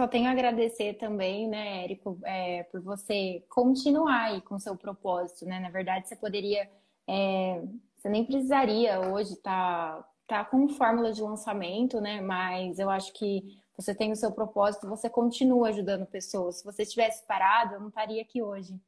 [0.00, 5.44] só tenho a agradecer também, né, Érico, é, por você continuar aí com seu propósito,
[5.44, 5.60] né?
[5.60, 6.70] Na verdade, você poderia,
[7.06, 7.62] é,
[7.94, 12.18] você nem precisaria hoje estar tá, tá com fórmula de lançamento, né?
[12.22, 16.60] Mas eu acho que você tem o seu propósito, você continua ajudando pessoas.
[16.60, 18.80] Se você tivesse parado, eu não estaria aqui hoje,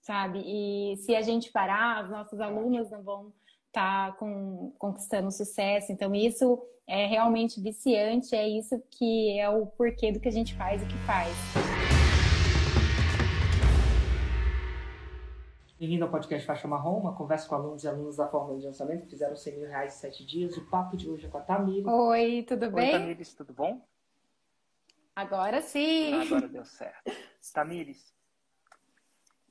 [0.00, 0.42] sabe?
[0.44, 3.32] E se a gente parar, os nossos alunos não vão
[3.76, 5.92] tá com, conquistando sucesso.
[5.92, 10.54] Então, isso é realmente viciante, é isso que é o porquê do que a gente
[10.54, 11.30] faz e que faz.
[15.78, 19.02] Bem-vindo ao podcast Faixa Marrom, uma conversa com alunos e alunas da Fórmula de Lançamento
[19.02, 20.56] que fizeram 100 mil reais em 7 dias.
[20.56, 21.86] O papo de hoje é com a Tamires.
[21.86, 22.94] Oi, tudo bem?
[22.94, 23.86] Oi, Tamires, tudo bom?
[25.14, 26.14] Agora sim!
[26.14, 27.12] Agora deu certo.
[27.52, 28.14] Tamires,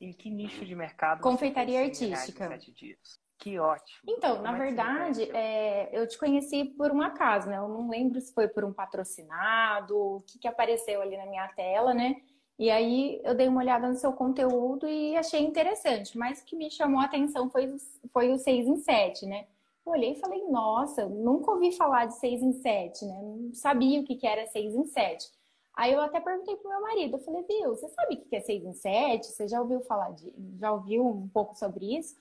[0.02, 2.46] em que nicho de mercado Confeitaria artística.
[2.46, 3.25] Em 7 dias?
[3.38, 4.00] Que ótimo.
[4.08, 7.58] Então, Como na é verdade, é, eu te conheci por um acaso, né?
[7.58, 11.48] Eu não lembro se foi por um patrocinado, o que, que apareceu ali na minha
[11.50, 12.16] tela, né?
[12.58, 16.55] E aí eu dei uma olhada no seu conteúdo e achei interessante, mas o que
[16.55, 17.76] me chamou a atenção foi,
[18.14, 19.46] foi o 6 em 7, né?
[19.86, 23.22] Eu olhei e falei, nossa, nunca ouvi falar de 6 em 7, né?
[23.22, 25.30] Não sabia o que, que era 6 em 7.
[25.76, 28.40] Aí eu até perguntei pro meu marido, eu falei, viu, você sabe o que é
[28.40, 29.27] 6 em 7?
[29.27, 30.34] Você já ouviu falar de.
[30.58, 32.16] Já ouviu um pouco sobre isso?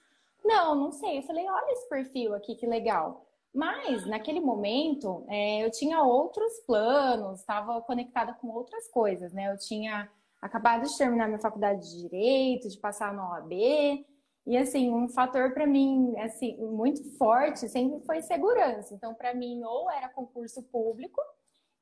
[0.45, 1.19] Não, não sei.
[1.19, 3.25] Eu falei, olha esse perfil aqui, que legal.
[3.53, 9.51] Mas, naquele momento, é, eu tinha outros planos, estava conectada com outras coisas, né?
[9.53, 10.11] Eu tinha
[10.43, 13.53] acabado de terminar minha faculdade de Direito, de passar na OAB,
[14.47, 18.93] e, assim, um fator para mim, assim, muito forte sempre foi segurança.
[18.93, 21.21] Então, para mim, ou era concurso público,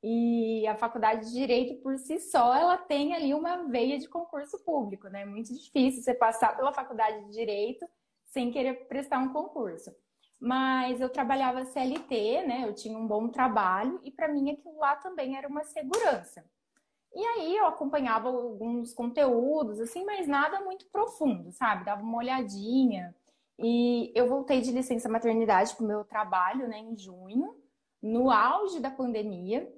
[0.01, 4.59] e a faculdade de Direito, por si só, ela tem ali uma veia de concurso
[4.59, 5.23] público, né?
[5.23, 7.85] É muito difícil você passar pela faculdade de Direito
[8.33, 9.95] sem querer prestar um concurso.
[10.41, 12.67] Mas eu trabalhava CLT, né?
[12.67, 16.43] Eu tinha um bom trabalho e para mim aquilo lá também era uma segurança.
[17.15, 21.85] E aí eu acompanhava alguns conteúdos, assim, mas nada muito profundo, sabe?
[21.85, 23.15] Dava uma olhadinha.
[23.57, 27.55] E eu voltei de licença maternidade para o meu trabalho, né, em junho,
[28.01, 29.71] no auge da pandemia.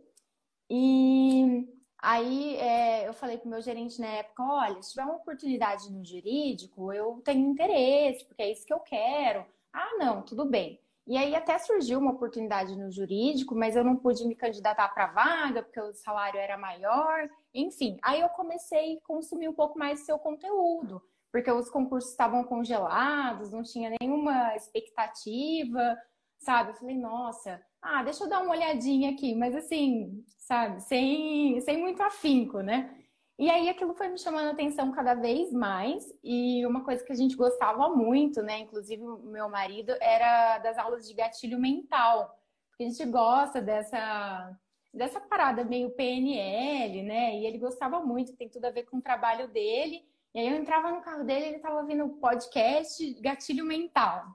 [0.69, 1.67] E
[2.07, 6.05] Aí é, eu falei pro meu gerente na época, olha, se tiver uma oportunidade no
[6.05, 9.43] jurídico, eu tenho interesse, porque é isso que eu quero.
[9.73, 10.79] Ah, não, tudo bem.
[11.07, 15.07] E aí até surgiu uma oportunidade no jurídico, mas eu não pude me candidatar para
[15.07, 17.27] vaga, porque o salário era maior.
[17.51, 21.01] Enfim, aí eu comecei a consumir um pouco mais do seu conteúdo,
[21.31, 25.97] porque os concursos estavam congelados, não tinha nenhuma expectativa,
[26.37, 26.69] sabe?
[26.69, 31.77] Eu falei, nossa, ah, deixa eu dar uma olhadinha aqui, mas assim, sabe, sem, sem
[31.77, 32.95] muito afinco, né?
[33.37, 37.11] E aí aquilo foi me chamando a atenção cada vez mais, e uma coisa que
[37.11, 38.59] a gente gostava muito, né?
[38.59, 42.33] Inclusive o meu marido, era das aulas de gatilho mental.
[42.69, 44.57] Porque a gente gosta dessa,
[44.93, 47.37] dessa parada meio PNL, né?
[47.37, 50.03] E ele gostava muito, tem tudo a ver com o trabalho dele.
[50.33, 54.25] E aí eu entrava no carro dele, ele estava ouvindo o podcast Gatilho Mental.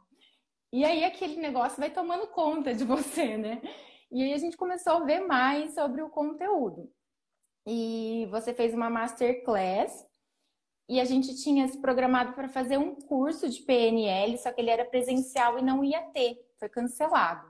[0.72, 3.60] E aí aquele negócio vai tomando conta de você, né?
[4.10, 6.90] E aí a gente começou a ver mais sobre o conteúdo.
[7.66, 10.08] E você fez uma masterclass
[10.88, 14.70] e a gente tinha se programado para fazer um curso de PNL, só que ele
[14.70, 17.48] era presencial e não ia ter, foi cancelado.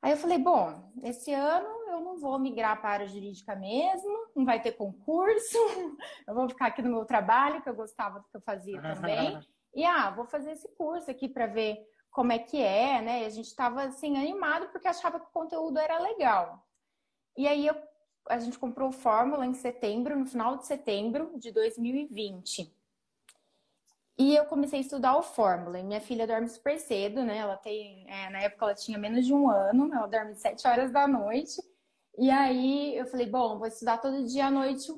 [0.00, 4.44] Aí eu falei, bom, esse ano eu não vou migrar para a jurídica mesmo, não
[4.44, 5.58] vai ter concurso,
[6.26, 9.38] eu vou ficar aqui no meu trabalho, que eu gostava do que eu fazia também.
[9.74, 11.78] E ah, vou fazer esse curso aqui para ver
[12.10, 13.22] como é que é, né?
[13.22, 16.66] E a gente estava assim animado porque achava que o conteúdo era legal.
[17.36, 17.76] E aí eu,
[18.28, 22.74] a gente comprou Fórmula em setembro, no final de setembro de 2020.
[24.18, 25.78] E eu comecei a estudar o Fórmula.
[25.78, 27.38] E minha filha dorme super cedo, né?
[27.38, 30.90] Ela tem, é, na época ela tinha menos de um ano, ela dorme sete horas
[30.90, 31.62] da noite.
[32.18, 34.92] E aí eu falei, bom, vou estudar todo dia à noite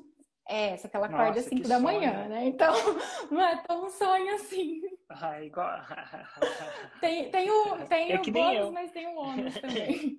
[0.51, 1.81] é, só que ela acorda às 5 da sonho.
[1.81, 2.45] manhã, né?
[2.45, 2.73] Então,
[3.31, 4.81] não é tão sonho assim.
[5.09, 5.79] Ah, igual.
[6.99, 10.17] tem, tem o, tem é o bônus, mas tem o ônus também.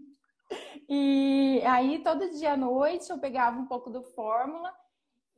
[0.88, 4.72] E aí, todo dia à noite, eu pegava um pouco do Fórmula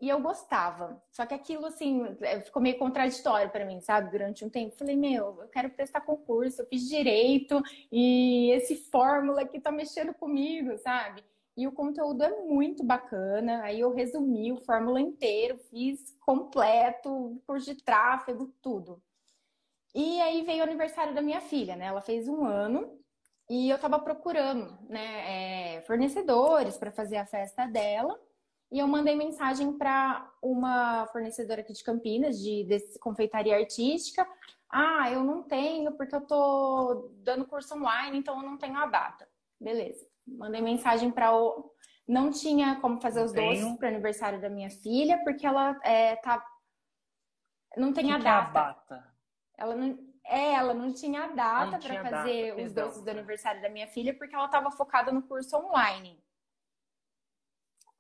[0.01, 1.03] e eu gostava.
[1.11, 4.13] Só que aquilo, assim, é, ficou meio contraditório para mim, sabe?
[4.13, 4.77] Durante um tempo.
[4.77, 10.15] Falei, meu, eu quero prestar concurso, eu fiz direito e esse Fórmula aqui tá mexendo
[10.15, 11.25] comigo, sabe?
[11.57, 13.63] E o conteúdo é muito bacana.
[13.63, 19.03] Aí eu resumi o fórmula inteiro, fiz completo, curso de tráfego, tudo.
[19.95, 21.87] E aí veio o aniversário da minha filha, né?
[21.87, 22.99] Ela fez um ano
[23.49, 28.19] e eu tava procurando, né, é, fornecedores para fazer a festa dela.
[28.73, 34.27] E eu mandei mensagem para uma fornecedora aqui de Campinas, de, de confeitaria artística.
[34.69, 38.87] Ah, eu não tenho porque eu tô dando curso online, então eu não tenho a
[38.87, 39.29] data.
[39.61, 40.05] Beleza.
[40.27, 41.31] Mandei mensagem para
[42.07, 43.61] Não tinha como fazer os Tenho.
[43.63, 46.45] doces para o aniversário da minha filha, porque ela é, tá...
[47.77, 48.53] não tem Que a que é a data.
[48.53, 49.15] bata?
[49.57, 52.87] Ela não, é, ela não tinha data Não para fazer data, os perdão.
[52.89, 56.23] doces do aniversário da minha filha, porque ela estava focada no curso online.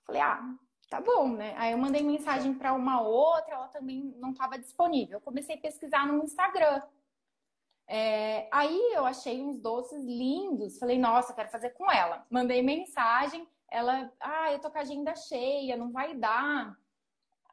[0.07, 0.43] Falei, ah,
[0.91, 1.55] tá bom, né?
[1.57, 5.19] Aí eu mandei mensagem para uma outra, ela também não estava disponível.
[5.19, 6.83] Eu comecei a pesquisar no Instagram.
[7.87, 12.27] É, aí eu achei uns doces lindos, falei, nossa, quero fazer com ela.
[12.31, 16.79] Mandei mensagem, ela, ah, eu tô com a agenda cheia, não vai dar.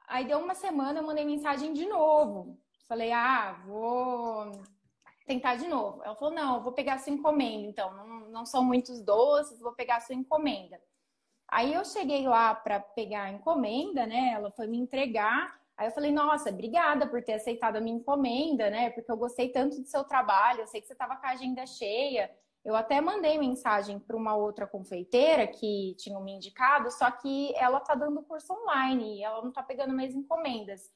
[0.07, 2.57] Aí deu uma semana, eu mandei mensagem de novo.
[2.87, 4.51] Falei, ah, vou
[5.25, 6.03] tentar de novo.
[6.03, 7.93] Ela falou, não, vou pegar sua encomenda, então.
[7.93, 10.81] Não, não são muitos doces, vou pegar sua encomenda.
[11.47, 14.31] Aí eu cheguei lá para pegar a encomenda, né?
[14.33, 15.60] Ela foi me entregar.
[15.81, 18.91] Aí eu falei, nossa, obrigada por ter aceitado a minha encomenda, né?
[18.91, 21.65] Porque eu gostei tanto do seu trabalho, eu sei que você estava com a agenda
[21.65, 22.29] cheia.
[22.63, 27.79] Eu até mandei mensagem para uma outra confeiteira que tinham me indicado, só que ela
[27.79, 30.87] tá dando curso online e ela não tá pegando mais encomendas.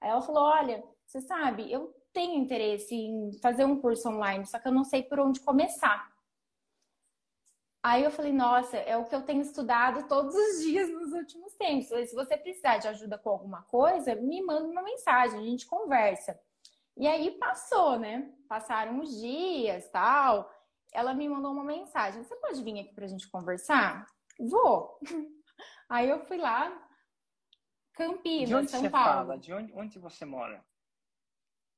[0.00, 4.60] Aí ela falou: Olha, você sabe, eu tenho interesse em fazer um curso online, só
[4.60, 6.08] que eu não sei por onde começar.
[7.82, 11.54] Aí eu falei: Nossa, é o que eu tenho estudado todos os dias nos últimos
[11.54, 11.86] tempos.
[11.86, 16.38] Se você precisar de ajuda com alguma coisa, me manda uma mensagem, a gente conversa.
[16.96, 18.32] E aí passou, né?
[18.48, 20.50] Passaram os dias, tal.
[20.92, 24.06] Ela me mandou uma mensagem: Você pode vir aqui pra gente conversar?
[24.38, 24.98] Vou.
[25.88, 26.76] Aí eu fui lá, De
[27.94, 29.06] Campinas, onde São você Paulo.
[29.08, 29.38] fala?
[29.38, 30.62] De onde, onde você mora?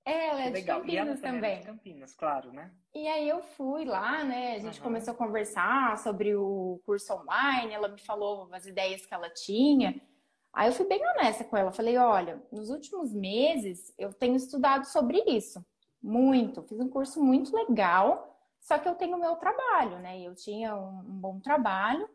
[0.05, 0.81] É, ela é de legal.
[0.81, 1.61] Campinas também é também.
[1.61, 2.73] de Campinas, claro, né?
[2.95, 4.55] E aí eu fui lá, né?
[4.55, 4.83] A gente Aham.
[4.83, 10.01] começou a conversar sobre o curso online, ela me falou as ideias que ela tinha.
[10.53, 14.85] Aí eu fui bem honesta com ela, falei, olha, nos últimos meses eu tenho estudado
[14.87, 15.65] sobre isso,
[16.03, 16.63] muito.
[16.65, 20.21] Fiz um curso muito legal, só que eu tenho o meu trabalho, né?
[20.21, 22.09] Eu tinha um, um bom trabalho,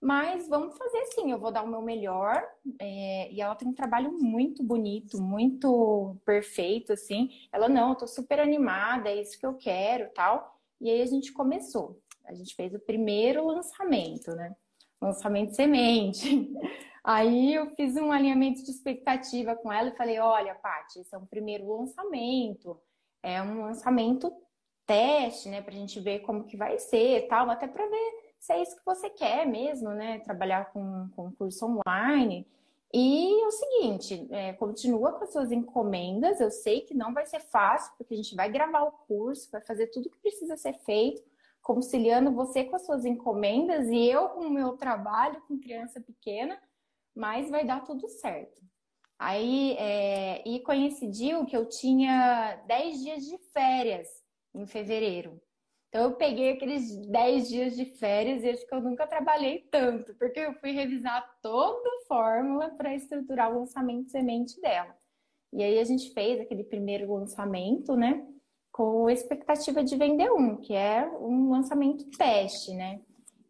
[0.00, 2.42] mas vamos fazer assim, eu vou dar o meu melhor.
[2.80, 7.28] é, e ela tem um trabalho muito bonito, muito perfeito, assim.
[7.52, 10.58] Ela, não, eu tô super animada, é isso que eu quero, tal.
[10.80, 12.00] E aí a gente começou.
[12.24, 14.54] A gente fez o primeiro lançamento, né?
[15.00, 16.50] Lançamento semente.
[17.02, 21.18] Aí eu fiz um alinhamento de expectativa com ela e falei: olha, Paty, esse é
[21.18, 22.78] um primeiro lançamento,
[23.22, 24.30] é um lançamento
[24.86, 28.62] teste, né, pra gente ver como que vai ser, tal, até pra ver se é
[28.62, 32.46] isso que você quer mesmo, né, trabalhar com, com curso online.
[32.92, 36.40] E é o seguinte, é, continua com as suas encomendas.
[36.40, 39.60] Eu sei que não vai ser fácil, porque a gente vai gravar o curso, vai
[39.60, 41.22] fazer tudo que precisa ser feito,
[41.62, 46.58] conciliando você com as suas encomendas e eu com o meu trabalho com criança pequena,
[47.14, 48.60] mas vai dar tudo certo.
[49.18, 54.08] Aí, é, e coincidiu que eu tinha 10 dias de férias
[54.54, 55.38] em fevereiro.
[55.90, 60.14] Então, eu peguei aqueles 10 dias de férias e acho que eu nunca trabalhei tanto,
[60.14, 64.96] porque eu fui revisar toda a fórmula para estruturar o lançamento de semente dela.
[65.52, 68.24] E aí, a gente fez aquele primeiro lançamento, né?
[68.70, 73.00] Com a expectativa de vender um, que é um lançamento teste, né?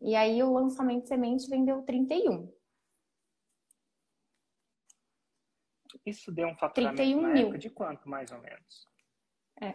[0.01, 2.51] E aí, o lançamento de semente vendeu 31.
[6.07, 7.59] Isso deu um faturamento 31 na mil.
[7.59, 8.90] de quanto, mais ou menos?
[9.61, 9.73] É.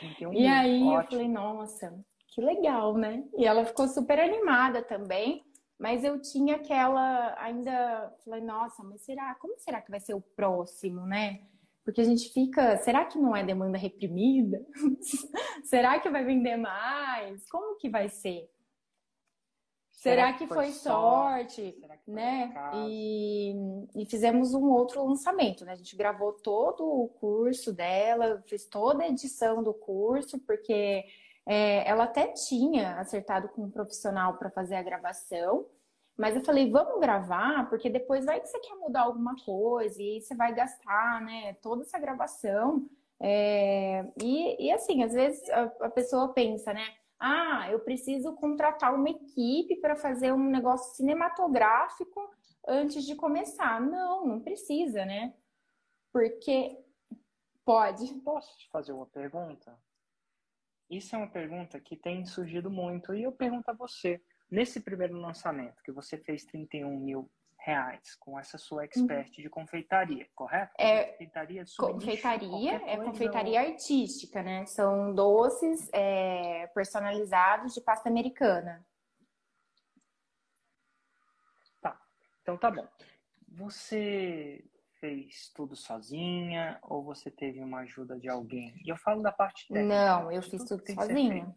[0.00, 1.10] 31 E aí eu ótimo.
[1.10, 3.24] falei, nossa, que legal, né?
[3.36, 5.44] E ela ficou super animada também,
[5.78, 10.20] mas eu tinha aquela ainda, falei, nossa, mas será, como será que vai ser o
[10.20, 11.42] próximo, né?
[11.84, 14.64] Porque a gente fica, será que não é demanda reprimida?
[15.64, 17.46] será que vai vender mais?
[17.48, 18.48] Como que vai ser?
[19.94, 21.76] Será, que, foi sorte?
[22.04, 22.52] Que né?
[22.86, 23.54] E,
[23.94, 25.72] e fizemos um outro lançamento, né?
[25.72, 31.04] A gente gravou todo o curso dela, fiz toda a edição do curso, porque
[31.46, 35.66] é, ela até tinha acertado com um profissional para fazer a gravação,
[36.16, 40.20] mas eu falei, vamos gravar, porque depois vai que você quer mudar alguma coisa e
[40.20, 41.54] você vai gastar, né?
[41.62, 42.86] Toda essa gravação.
[43.20, 46.86] É, e, e assim, às vezes a, a pessoa pensa, né?
[47.18, 52.30] Ah, eu preciso contratar uma equipe para fazer um negócio cinematográfico
[52.66, 53.80] antes de começar.
[53.80, 55.34] Não, não precisa, né?
[56.12, 56.76] Porque
[57.64, 58.12] pode.
[58.20, 59.78] Posso te fazer uma pergunta?
[60.90, 64.22] Isso é uma pergunta que tem surgido muito e eu pergunto a você.
[64.50, 67.30] Nesse primeiro lançamento que você fez 31 mil
[67.64, 70.72] reais com essa sua expert de confeitaria, correto?
[70.78, 70.86] Uhum.
[70.86, 74.66] É, confeitaria, Confeitaria, é confeitaria artística, né?
[74.66, 78.86] São doces é, personalizados de pasta americana.
[81.80, 81.98] Tá,
[82.42, 82.86] então tá bom.
[83.48, 84.62] Você
[85.00, 88.74] fez tudo sozinha ou você teve uma ajuda de alguém?
[88.84, 89.94] E eu falo da parte técnica.
[89.94, 91.56] Não, eu fiz tudo tudo sozinha.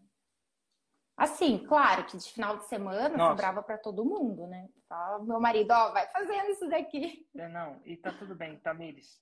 [1.17, 3.31] Assim, claro que de final de semana Nossa.
[3.31, 4.69] sobrava para todo mundo, né?
[4.87, 7.27] Só meu marido, ó, vai fazendo isso daqui.
[7.35, 9.19] É, não, e tá tudo bem, Tamires.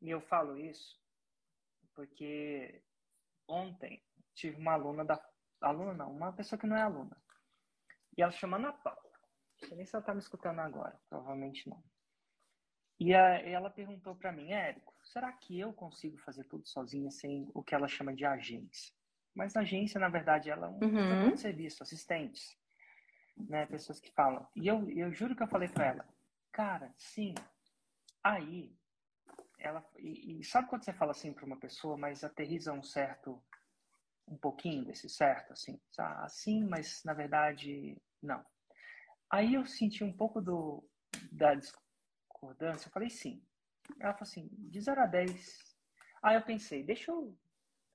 [0.00, 0.98] E eu falo isso
[1.94, 2.82] porque
[3.46, 4.02] ontem
[4.34, 5.22] tive uma aluna da.
[5.60, 7.16] Aluna não, uma pessoa que não é aluna.
[8.16, 9.12] E ela chama Ana Paula.
[9.60, 11.84] Não sei nem se ela tá me escutando agora, provavelmente não.
[12.98, 17.50] E a, ela perguntou para mim, Érico, será que eu consigo fazer tudo sozinha sem
[17.54, 18.92] o que ela chama de agência?
[19.34, 21.36] Mas a agência, na verdade, ela é um Uhum.
[21.36, 22.56] serviço, assistentes,
[23.36, 23.66] né?
[23.66, 24.46] Pessoas que falam.
[24.54, 26.08] E eu, eu juro que eu falei para ela,
[26.50, 27.34] cara, sim.
[28.22, 28.74] Aí,
[29.58, 33.42] ela e, e sabe quando você fala assim para uma pessoa, mas aterriza um certo,
[34.28, 38.44] um pouquinho desse certo, assim, ah, assim, mas na verdade não.
[39.30, 40.84] Aí eu senti um pouco do
[41.30, 42.88] da discordância.
[42.88, 43.42] Eu falei sim.
[43.98, 45.76] Ela falou assim, de 0 a 10.
[46.22, 47.36] Aí eu pensei, deixa eu,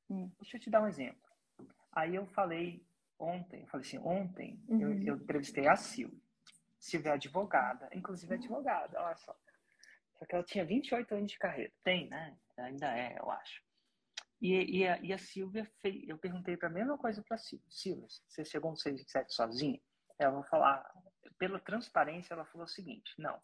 [0.09, 0.31] Hum.
[0.39, 1.26] deixa eu te dar um exemplo.
[1.97, 2.85] Aí eu falei
[3.17, 5.01] ontem, eu falei assim, ontem eu, Uhum.
[5.03, 6.21] eu entrevistei a Silvia.
[6.77, 9.35] Silvia é advogada, inclusive é advogada, olha só.
[10.13, 11.73] Só que ela tinha 28 anos de carreira.
[11.83, 12.37] Tem, né?
[12.55, 13.63] Ainda é, eu acho.
[14.39, 17.39] E, e, a, e a Silvia fez, eu perguntei para a mesma coisa para a
[17.39, 17.65] Silvia.
[17.67, 19.81] Silvia, você chegou no 6 e 7 sozinha?
[20.19, 20.87] Ela vai falar,
[21.39, 23.41] pela transparência, ela falou o seguinte: não,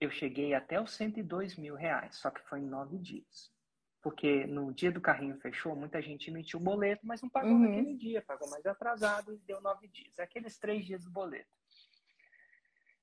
[0.00, 3.52] eu cheguei até os 102 mil reais, só que foi em nove dias.
[4.02, 7.60] Porque no dia do carrinho fechou, muita gente emitiu o boleto, mas não pagou Uhum.
[7.60, 10.18] naquele dia, pagou mais atrasado e deu nove dias.
[10.18, 11.48] Aqueles três dias do boleto.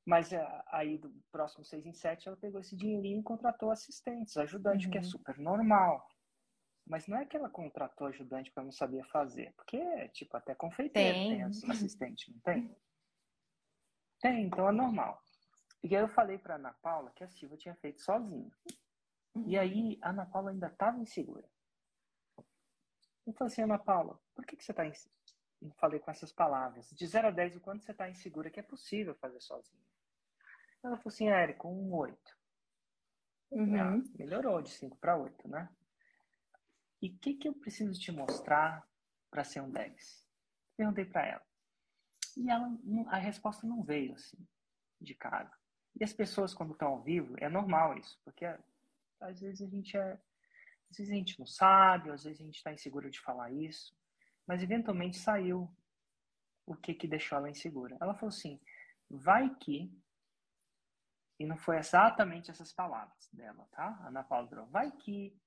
[0.05, 4.35] Mas ah, aí, do próximo seis em sete, ela pegou esse dinheirinho e contratou assistentes,
[4.35, 5.07] ajudante, o que é Uhum.
[5.07, 6.05] super normal.
[6.85, 9.53] Mas não é que ela contratou ajudante porque não sabia fazer.
[9.55, 11.29] Porque, tipo, até confeiteiro Tem.
[11.29, 12.75] tem ass- assistente, não tem?
[14.19, 15.21] Tem, então é normal.
[15.83, 18.51] E aí eu falei pra Ana Paula que a Silva tinha feito sozinha.
[19.47, 21.47] E aí a Ana Paula ainda estava insegura.
[23.25, 25.19] Eu falei assim, Ana Paula, por que, que você está insegura?
[25.61, 26.89] Eu falei com essas palavras.
[26.89, 29.83] De 0 a 10, o quanto você está insegura que é possível fazer sozinha?
[30.81, 32.39] Ela falou assim, Érico, um 8.
[33.51, 33.79] Uhum.
[33.79, 35.69] Ah, melhorou de 5 para 8, né?
[37.01, 38.87] E o que, que eu preciso te mostrar
[39.29, 40.25] para ser um 10?
[40.77, 41.45] Perguntei para ela.
[42.37, 42.69] E ela,
[43.07, 44.37] a resposta não veio assim,
[44.99, 45.51] de cara.
[45.99, 48.45] E as pessoas, quando estão ao vivo, é normal isso, porque
[49.19, 50.13] às vezes a gente é.
[50.91, 53.95] Às vezes a gente não sabe, às vezes a gente está inseguro de falar isso,
[54.47, 55.71] mas eventualmente saiu
[56.65, 57.97] o que, que deixou ela insegura.
[58.01, 58.59] Ela falou assim:
[59.09, 59.91] vai que.
[61.39, 63.97] E não foi exatamente essas palavras dela, tá?
[64.05, 64.65] Ana Paula Dró.
[64.65, 65.39] Vai que.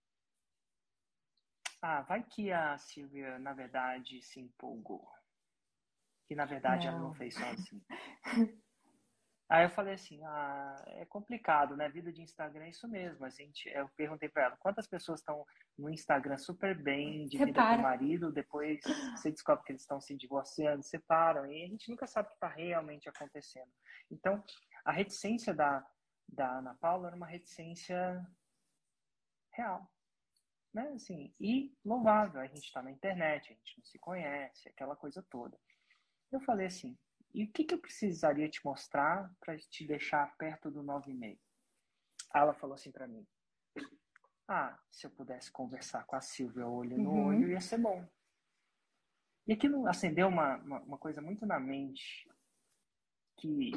[1.82, 5.10] Ah, vai que a Silvia, na verdade, se empolgou.
[6.28, 7.14] Que na verdade ela não Não.
[7.14, 7.82] fez sozinha.
[9.52, 11.86] Aí eu falei assim, ah, é complicado, né?
[11.90, 13.22] Vida de Instagram é isso mesmo.
[13.26, 15.44] A gente, eu perguntei pra ela, quantas pessoas estão
[15.78, 18.80] no Instagram super bem, de vida com o marido, depois
[19.14, 22.36] você descobre que eles estão se divorciando, separam, e a gente nunca sabe o que
[22.36, 23.70] está realmente acontecendo.
[24.10, 24.42] Então,
[24.86, 25.86] a reticência da,
[26.26, 28.26] da Ana Paula era uma reticência
[29.52, 29.86] real.
[30.72, 30.90] Né?
[30.94, 35.22] Assim, e louvável, a gente está na internet, a gente não se conhece, aquela coisa
[35.30, 35.60] toda.
[36.32, 36.96] Eu falei assim,
[37.34, 41.38] e o que, que eu precisaria te mostrar para te deixar perto do 9,5?
[42.32, 43.26] Aí ela falou assim para mim:
[44.48, 47.26] Ah, se eu pudesse conversar com a Silvia olho no Uhum.
[47.26, 48.06] olho, ia ser bom.
[49.46, 52.28] E aquilo acendeu uma, uma, uma coisa muito na mente
[53.36, 53.72] que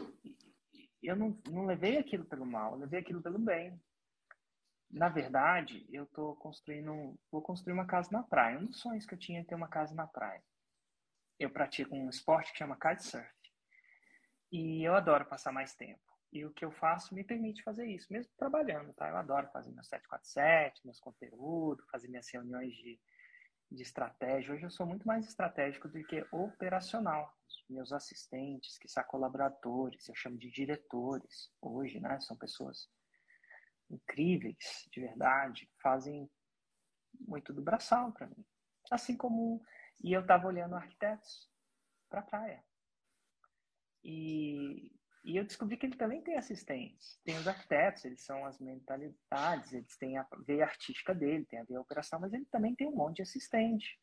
[1.01, 3.79] eu não, não levei aquilo pelo mal, eu levei aquilo pelo bem.
[4.89, 8.59] Na verdade, eu tô construindo, vou construir uma casa na praia.
[8.59, 10.43] Um dos sonhos que eu tinha é ter uma casa na praia.
[11.39, 13.34] Eu pratico um esporte que chama kitesurf.
[14.55, 16.01] E eu adoro passar mais tempo.
[16.31, 19.09] E o que eu faço me permite fazer isso, mesmo trabalhando, tá?
[19.09, 22.97] Eu adoro fazer meus 747, meus conteúdos, fazer minhas reuniões de,
[23.69, 24.53] de estratégia.
[24.53, 27.37] Hoje eu sou muito mais estratégico do que operacional.
[27.49, 32.17] Os meus assistentes, que são colaboradores, eu chamo de diretores hoje, né?
[32.21, 32.89] São pessoas
[33.89, 36.31] incríveis, de verdade, fazem
[37.27, 38.45] muito do braçal para mim.
[38.89, 39.61] Assim como
[40.01, 41.51] e eu estava olhando arquitetos
[42.09, 42.63] para a praia.
[44.07, 44.91] E,
[45.23, 47.19] e eu descobri que ele também tem assistentes.
[47.25, 51.63] Tem os arquitetos, eles são as mentalidades, eles têm a veia artística dele, tem a
[51.63, 53.99] veia operação, mas ele também tem um monte de assistente.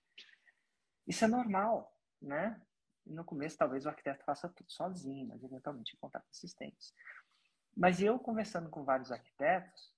[1.07, 2.61] Isso é normal, né?
[3.07, 6.93] No começo, talvez o arquiteto faça tudo sozinho, mas eventualmente contrata assistentes.
[7.77, 9.95] Mas eu, conversando com vários arquitetos,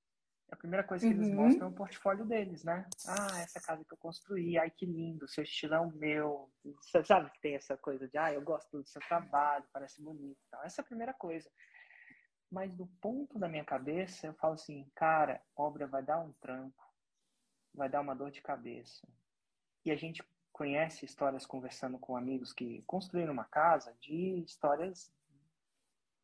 [0.51, 1.35] a primeira coisa que eles Uhum.
[1.37, 2.89] mostram é o portfólio deles, né?
[3.09, 6.51] Ah, essa casa que eu construí, ai que lindo, seu estilo é o meu.
[6.65, 10.39] Você sabe que tem essa coisa de, ah, eu gosto do seu trabalho, parece bonito
[10.41, 10.63] e tal.
[10.65, 11.51] Essa é a primeira coisa.
[12.51, 16.81] Mas do ponto da minha cabeça, eu falo assim, cara, obra vai dar um trampo,
[17.75, 19.07] vai dar uma dor de cabeça.
[19.85, 20.23] E a gente
[20.53, 25.13] conhece histórias conversando com amigos que construíram uma casa de histórias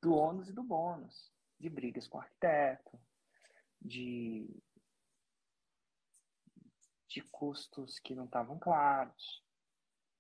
[0.01, 2.99] do ônus e do bônus, de brigas com o arquiteto,
[3.81, 4.49] de,
[7.09, 9.45] de custos que não estavam claros.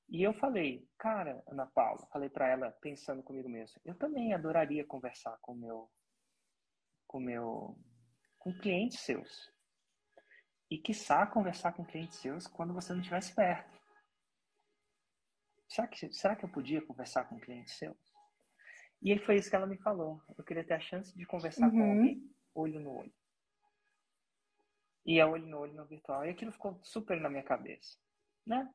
[0.08, 4.84] E eu falei, cara, Ana Paula, falei para ela, pensando comigo mesmo, eu também adoraria
[4.84, 5.88] conversar com meu,
[7.06, 7.78] com meu,
[8.38, 9.52] com clientes seus.
[10.68, 13.80] E quiçá conversar com clientes seus quando você não estivesse perto.
[15.68, 17.96] Será que, será que eu podia conversar com clientes seus?
[19.00, 20.20] E aí foi isso que ela me falou.
[20.36, 21.70] Eu queria ter a chance de conversar uhum.
[21.70, 23.19] com alguém olho no olho.
[25.04, 26.24] E a olho no olho no virtual.
[26.24, 27.98] E aquilo ficou super na minha cabeça.
[28.46, 28.68] Né?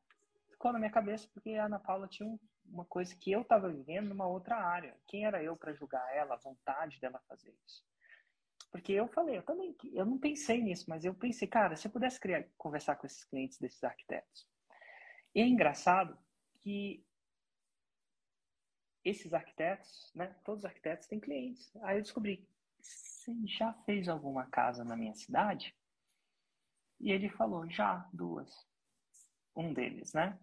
[0.55, 2.27] ficou na minha cabeça porque a Ana Paula tinha
[2.65, 4.97] uma coisa que eu estava vivendo numa outra área.
[5.05, 7.83] Quem era eu para julgar ela, a vontade dela fazer isso?
[8.71, 11.91] Porque eu falei, eu também, eu não pensei nisso, mas eu pensei, cara, se eu
[11.91, 14.47] pudesse criar, conversar com esses clientes desses arquitetos.
[15.33, 16.17] E é engraçado
[16.61, 17.05] que
[19.03, 21.73] esses arquitetos, né, todos os arquitetos têm clientes.
[21.83, 25.75] Aí eu descobri, você já fez alguma casa na minha cidade?
[26.99, 28.67] E ele falou, já, duas.
[29.55, 30.37] Um deles, né?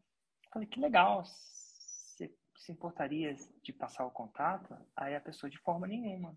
[0.53, 4.77] Falei, que legal, você se importaria de passar o contato?
[4.97, 6.37] Aí a pessoa, de forma nenhuma.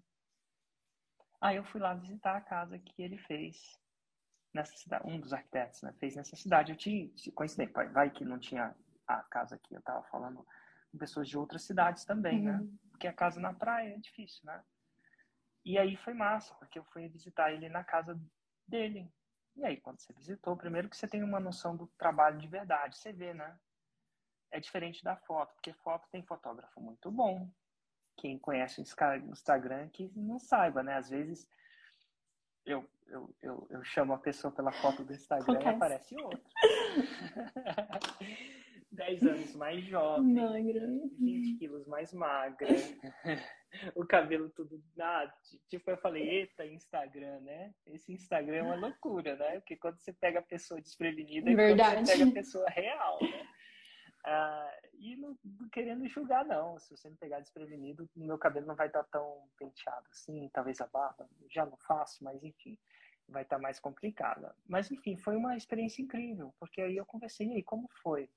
[1.42, 3.80] Aí eu fui lá visitar a casa que ele fez
[4.54, 6.72] nessa cidade, um dos arquitetos, né, fez nessa cidade.
[6.72, 8.74] Eu tinha, coincidente, vai que não tinha
[9.06, 10.46] a casa que eu tava falando
[10.92, 12.54] com pessoas de outras cidades também, né?
[12.54, 12.66] uhum.
[12.66, 12.78] né?
[12.90, 14.64] Porque a casa na praia é difícil, né?
[15.66, 18.20] E aí foi massa, porque eu fui visitar ele na casa
[18.68, 19.12] dele.
[19.56, 22.98] E aí, quando você visitou, primeiro que você tem uma noção do trabalho de verdade,
[22.98, 23.58] você vê, né?
[24.56, 27.48] é diferente da foto, porque foto tem fotógrafo muito bom.
[28.18, 28.84] Quem conhece o
[29.32, 30.96] Instagram que não saiba, né?
[30.96, 31.46] Às vezes
[32.66, 35.68] eu, eu, eu, eu chamo a pessoa pela foto do Instagram Acontece.
[35.68, 36.50] e aparece outro.
[38.92, 40.88] 10 anos mais jovem, magra.
[41.20, 42.70] 20 quilos mais magra,
[43.96, 44.82] o cabelo tudo.
[45.00, 45.32] Ah,
[45.70, 47.74] tipo, eu falei, eita, Instagram, né?
[47.86, 49.60] Esse Instagram é uma loucura, né?
[49.60, 53.48] Porque quando você pega a pessoa desprevenida, é quando você pega a pessoa real, né?
[54.26, 56.80] Ah, e não, não, querendo julgar, não.
[56.80, 60.88] Se você me pegar desprevenido, meu cabelo não vai estar tão penteado assim, talvez a
[60.88, 62.78] barba, já não faço, mas enfim,
[63.28, 64.56] vai estar mais complicada.
[64.68, 68.30] Mas enfim, foi uma experiência incrível, porque aí eu conversei, e aí, como foi?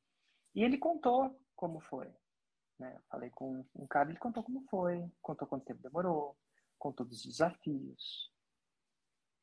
[0.55, 2.09] E ele contou como foi.
[2.79, 2.97] Né?
[3.09, 6.37] Falei com um cara, ele contou como foi, contou quanto tempo demorou,
[6.79, 8.31] contou dos desafios.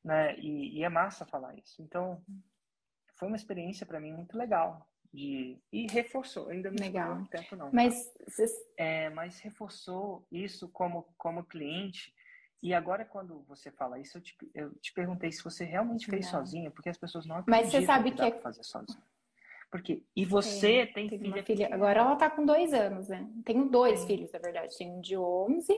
[0.04, 0.38] Né?
[0.40, 1.82] E, e é massa falar isso.
[1.82, 2.24] Então,
[3.16, 7.72] foi uma experiência para mim muito legal de e reforçou ainda não legal tempo não
[7.72, 8.44] mas tá?
[8.78, 12.14] é, mas reforçou isso como como cliente
[12.62, 16.26] e agora quando você fala isso eu te, eu te perguntei se você realmente fez
[16.26, 16.32] não.
[16.32, 19.02] sozinha porque as pessoas não acreditam mas você sabe que, que é fazer sozinha
[19.72, 23.70] porque e você é, tem filha, filha agora ela tá com dois anos né tenho
[23.70, 24.08] dois Sim.
[24.08, 25.78] filhos na verdade tenho um de 11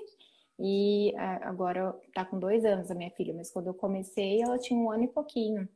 [0.59, 4.79] e agora tá com dois anos a minha filha mas quando eu comecei ela tinha
[4.79, 5.67] um ano e pouquinho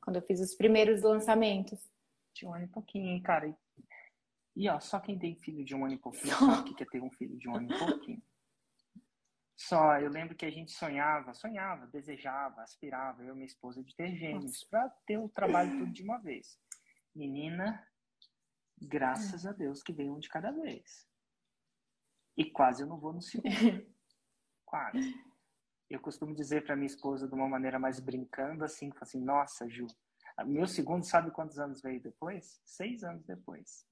[0.00, 1.78] quando eu fiz os primeiros lançamentos
[2.38, 3.48] de um ano e pouquinho, cara.
[3.48, 3.54] E,
[4.56, 6.86] e ó, só quem tem filho de um ano e pouquinho sabe o que é
[6.86, 8.22] ter um filho de um ano e pouquinho.
[9.56, 13.94] Só, eu lembro que a gente sonhava, sonhava, desejava, aspirava, eu e minha esposa, de
[13.96, 16.58] ter gêmeos, para ter o trabalho tudo de uma vez.
[17.14, 17.86] Menina,
[18.80, 21.08] graças a Deus que veio um de cada vez.
[22.36, 23.48] E quase eu não vou no segundo.
[24.64, 25.14] quase.
[25.90, 29.86] Eu costumo dizer para minha esposa de uma maneira mais brincando, assim, assim, nossa, Ju,
[30.46, 32.60] meu segundo, sabe quantos anos veio depois?
[32.64, 33.86] Seis anos depois.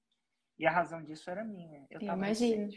[0.57, 1.85] E a razão disso era minha.
[1.89, 2.69] Eu Imagino.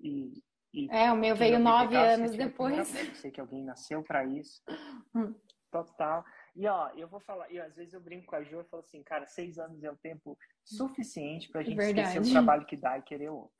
[0.00, 2.94] E, e, é, o meu veio nove anos depois.
[2.94, 4.62] Eu sei que alguém nasceu para isso.
[5.16, 5.32] Hum.
[5.70, 6.24] Total.
[6.54, 8.82] E ó, eu vou falar, e às vezes eu brinco com a Jo e falo
[8.82, 12.08] assim, cara, seis anos é o tempo suficiente pra gente Verdade.
[12.08, 13.52] esquecer o trabalho que dá e querer outro.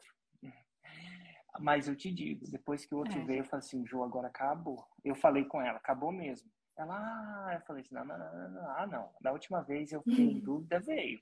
[1.59, 3.25] Mas eu te digo, depois que o outro é.
[3.25, 4.87] veio, eu falei assim, Jo, agora acabou.
[5.05, 6.49] Eu falei com ela, acabou mesmo.
[6.77, 9.11] Ela, ah, eu falei assim, não, não, não, não, ah, não.
[9.21, 11.21] Da última vez eu fiquei em dúvida, veio.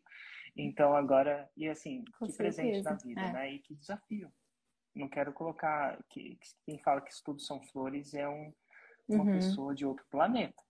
[0.56, 2.62] Então agora, e assim, Com que certeza.
[2.62, 3.32] presente na vida, é.
[3.32, 3.52] né?
[3.52, 4.32] E que desafio.
[4.94, 8.52] Não quero colocar que, que quem fala que tudo são flores é um,
[9.08, 9.32] uma uhum.
[9.32, 10.62] pessoa de outro planeta.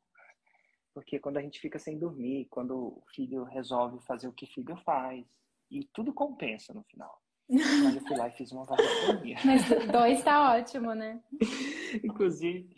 [0.95, 4.77] Porque quando a gente fica sem dormir, quando o filho resolve fazer o que filho
[4.85, 5.25] faz,
[5.71, 7.21] e tudo compensa no final.
[7.49, 9.37] Mas eu fui lá e fiz uma vasectomia.
[9.45, 11.21] Mas dois tá ótimo, né?
[12.05, 12.69] Inclusive,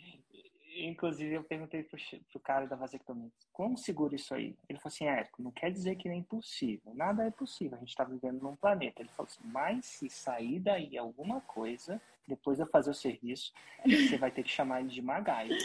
[0.77, 1.97] inclusive, eu perguntei pro,
[2.31, 4.55] pro cara da vasectomia, como seguro isso aí?
[4.67, 6.93] Ele falou assim, Érico, não quer dizer que é impossível.
[6.93, 9.01] Nada é possível, a gente está vivendo num planeta.
[9.01, 13.53] Ele falou assim, mas se sair daí alguma coisa, depois de fazer o serviço,
[13.85, 15.55] você vai ter que chamar ele de Magaio,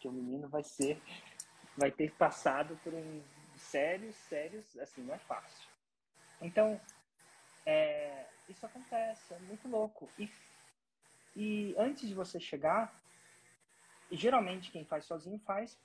[0.00, 1.00] que o menino vai ser,
[1.76, 3.22] vai ter passado por um
[3.56, 5.68] sérios, sérios, assim, não é fácil.
[6.40, 6.80] Então,
[7.64, 10.08] é, isso acontece, é muito louco.
[10.18, 10.30] E,
[11.34, 12.94] e antes de você chegar,
[14.10, 15.78] geralmente quem faz sozinho faz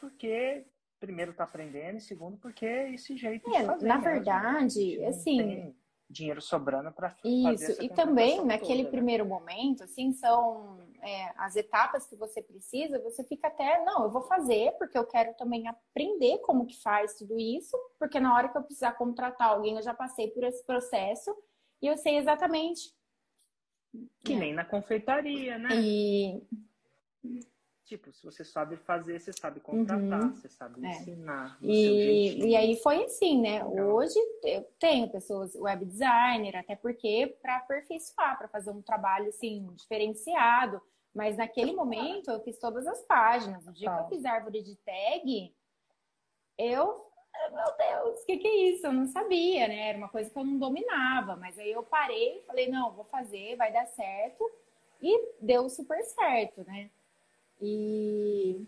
[0.00, 0.64] porque
[0.98, 3.86] primeiro está aprendendo e segundo porque é esse jeito é, de fazer.
[3.86, 4.10] Na mesmo.
[4.10, 5.74] verdade, assim,
[6.08, 8.90] dinheiro sobrando para isso e também naquele toda, né?
[8.90, 9.30] primeiro né?
[9.30, 13.02] momento, assim, são é, as etapas que você precisa.
[13.02, 17.14] Você fica até não, eu vou fazer porque eu quero também aprender como que faz
[17.14, 20.64] tudo isso, porque na hora que eu precisar contratar alguém, eu já passei por esse
[20.64, 21.34] processo
[21.82, 22.94] e eu sei exatamente.
[24.24, 25.68] Que nem na confeitaria, né?
[25.74, 26.42] E
[27.90, 30.36] Tipo, se você sabe fazer, você sabe contratar, uhum.
[30.36, 30.90] você sabe é.
[30.90, 31.58] ensinar.
[31.60, 33.64] E, e aí foi assim, né?
[33.64, 33.96] Legal.
[33.96, 39.68] Hoje eu tenho pessoas web designer, até porque para aperfeiçoar, para fazer um trabalho assim
[39.74, 40.80] diferenciado.
[41.12, 43.66] Mas naquele momento eu fiz todas as páginas.
[43.66, 45.52] O dia que eu fiz árvore de tag,
[46.56, 47.10] eu
[47.50, 48.86] meu Deus, o que, que é isso?
[48.86, 49.88] Eu não sabia, né?
[49.88, 51.34] Era uma coisa que eu não dominava.
[51.34, 54.48] Mas aí eu parei falei, não, vou fazer, vai dar certo.
[55.02, 56.88] E deu super certo, né?
[57.60, 58.66] E.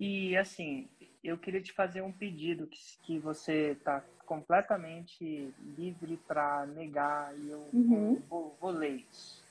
[0.00, 0.88] E assim,
[1.22, 7.50] eu queria te fazer um pedido que, que você está completamente livre para negar e
[7.50, 8.22] eu uhum.
[8.28, 9.42] vou, vou, ler isso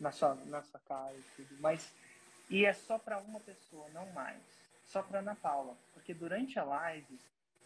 [0.00, 1.56] na sua, na sua cara e tudo.
[1.60, 1.92] Mas,
[2.50, 4.40] e é só para uma pessoa, não mais.
[4.84, 5.76] Só para Ana Paula.
[5.94, 7.18] Porque durante a live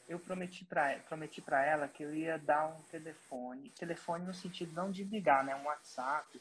[0.09, 4.91] eu prometi para prometi ela que eu ia dar um telefone, telefone no sentido não
[4.91, 6.41] de ligar, né, um WhatsApp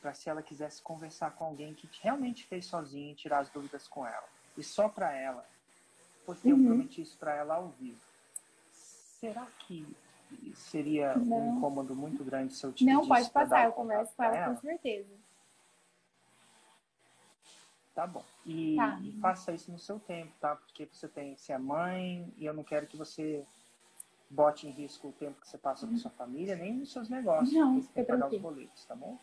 [0.00, 3.88] para se ela quisesse conversar com alguém que realmente fez sozinha e tirar as dúvidas
[3.88, 4.28] com ela.
[4.56, 5.46] E só para ela,
[6.24, 6.60] porque uhum.
[6.60, 8.00] eu prometi isso para ela ao vivo.
[8.72, 9.86] Será que
[10.54, 11.36] seria não.
[11.36, 14.54] um incômodo muito grande se eu te Não, pode passar, eu converso com ela, ela,
[14.54, 15.08] com certeza.
[17.94, 18.24] Tá bom.
[18.46, 19.00] E, tá.
[19.02, 20.54] e, faça isso no seu tempo, tá?
[20.54, 23.44] Porque você tem, você é mãe e eu não quero que você
[24.30, 27.52] bote em risco o tempo que você passa com sua família, nem nos seus negócios,
[27.52, 29.18] não, porque você tem que pagar os boletos, tá bom?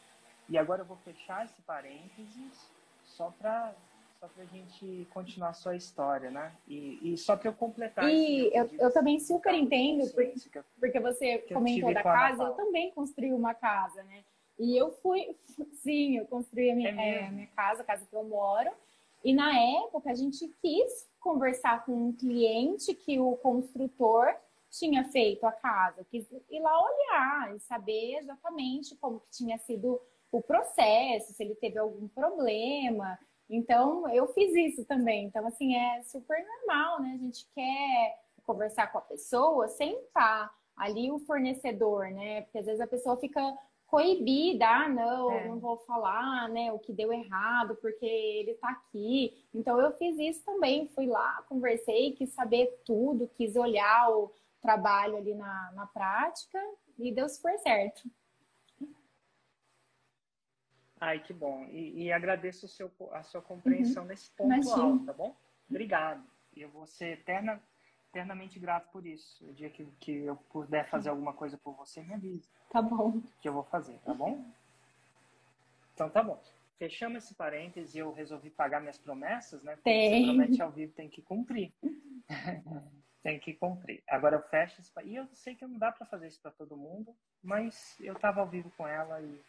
[0.50, 2.70] E agora eu vou fechar esse parênteses
[3.04, 3.74] só para
[4.20, 6.56] só a gente continuar a sua história, né?
[6.68, 8.10] E, e só para eu completar.
[8.10, 13.34] E eu, eu também super entendo, porque, porque você comentou da casa, eu também construí
[13.34, 14.24] uma casa, né?
[14.58, 15.36] E eu fui,
[15.74, 18.72] sim, eu construí a minha, é é, a minha casa, a casa que eu moro.
[19.24, 24.36] E na época a gente quis conversar com um cliente que o construtor
[24.70, 30.00] tinha feito a casa, quis ir lá olhar e saber exatamente como que tinha sido
[30.32, 33.18] o processo, se ele teve algum problema.
[33.50, 35.26] Então, eu fiz isso também.
[35.26, 37.12] Então, assim, é super normal, né?
[37.14, 42.42] A gente quer conversar com a pessoa sem estar ali o fornecedor, né?
[42.42, 43.42] Porque às vezes a pessoa fica
[43.88, 45.48] coibida, ah, não, é.
[45.48, 49.48] não vou falar, né, o que deu errado, porque ele tá aqui.
[49.54, 55.18] Então eu fiz isso também, fui lá, conversei, quis saber tudo, quis olhar o trabalho
[55.18, 56.60] ali na, na prática
[56.98, 58.02] e deu super certo.
[61.06, 61.68] Ai, que bom.
[61.70, 64.10] E, e agradeço seu, a sua compreensão uhum.
[64.10, 65.36] nesse ponto alto, tá bom?
[65.70, 66.24] Obrigado.
[66.56, 67.62] E eu vou ser eterna,
[68.10, 69.46] eternamente grato por isso.
[69.48, 72.50] O dia que, que eu puder fazer alguma coisa por você, me avise.
[72.72, 73.22] Tá bom.
[73.40, 74.44] Que eu vou fazer, tá bom?
[75.94, 76.42] Então tá bom.
[76.80, 79.76] Fechamos esse parêntese e eu resolvi pagar minhas promessas, né?
[79.76, 80.26] Porque tem.
[80.26, 81.72] você promete ao vivo, tem que cumprir.
[83.22, 84.02] tem que cumprir.
[84.10, 84.92] Agora eu fecho esse...
[85.04, 88.42] E eu sei que não dá para fazer isso para todo mundo, mas eu tava
[88.42, 89.40] ao vivo com ela e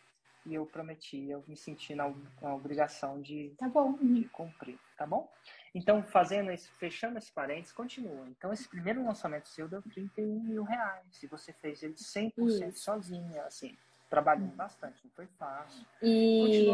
[0.47, 3.93] e eu prometi, eu me senti na, na obrigação de, tá bom.
[3.95, 5.29] de cumprir, tá bom?
[5.75, 8.27] Então, fazendo esse, fechando esse parênteses, continua.
[8.29, 11.23] Então, esse primeiro lançamento seu deu 31 mil reais.
[11.23, 12.85] E você fez ele 100% Isso.
[12.85, 13.77] sozinha, assim,
[14.09, 14.57] trabalhando hum.
[14.57, 15.85] bastante, não foi fácil.
[16.01, 16.67] E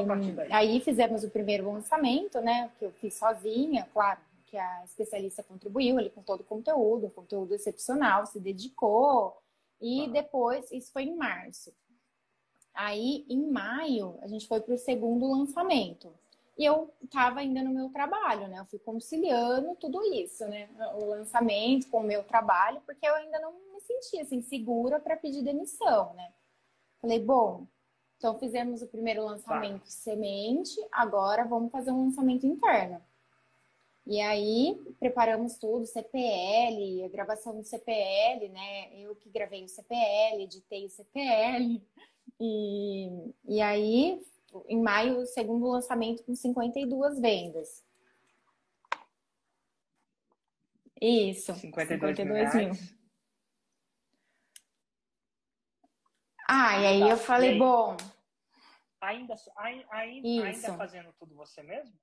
[0.50, 5.98] aí fizemos o primeiro lançamento, né, que eu fiz sozinha, claro, que a especialista contribuiu
[5.98, 9.36] ali com todo o conteúdo, um conteúdo excepcional, se dedicou.
[9.80, 10.08] E ah.
[10.10, 11.74] depois, isso foi em março.
[12.74, 16.12] Aí, em maio, a gente foi para o segundo lançamento.
[16.56, 18.58] E eu estava ainda no meu trabalho, né?
[18.58, 20.68] Eu fui conciliando tudo isso, né?
[21.00, 25.16] O lançamento com o meu trabalho, porque eu ainda não me sentia assim, segura para
[25.16, 26.32] pedir demissão, né?
[27.00, 27.66] Falei, bom,
[28.16, 33.02] então fizemos o primeiro lançamento semente, agora vamos fazer um lançamento interno.
[34.06, 38.96] E aí preparamos tudo, CPL, a gravação do CPL, né?
[39.00, 41.82] Eu que gravei o CPL, editei o CPL.
[42.40, 44.24] E, e aí,
[44.66, 47.84] em maio, o segundo lançamento com 52 vendas.
[51.00, 51.54] Isso.
[51.54, 52.68] 52, 52 mil.
[52.68, 53.02] mil.
[56.48, 57.08] Ah, e aí tá.
[57.08, 57.96] eu falei, aí, bom.
[59.00, 61.98] Ainda, ainda, ainda fazendo tudo você mesmo?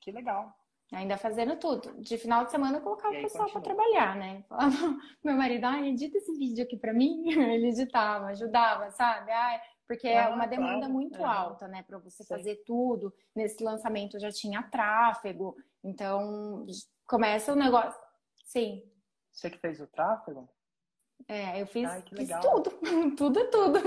[0.00, 0.56] Que legal.
[0.92, 2.00] Ainda fazendo tudo.
[2.00, 4.44] De final de semana eu colocava o pessoal para trabalhar, né?
[4.48, 4.70] Falava,
[5.24, 7.24] meu marido, ai, edita esse vídeo aqui para mim.
[7.54, 9.32] Ele editava, ajudava, sabe?
[9.32, 10.92] Ai, porque é uma demanda claro.
[10.92, 11.24] muito é.
[11.24, 11.82] alta, né?
[11.82, 13.12] Para você fazer tudo.
[13.34, 15.56] Nesse lançamento já tinha tráfego.
[15.82, 16.66] Então,
[17.06, 18.00] começa o negócio.
[18.44, 18.82] Sim.
[19.32, 20.48] Você que fez o tráfego?
[21.28, 22.70] É, eu fiz, Ai, fiz tudo.
[23.16, 23.80] tudo, tudo.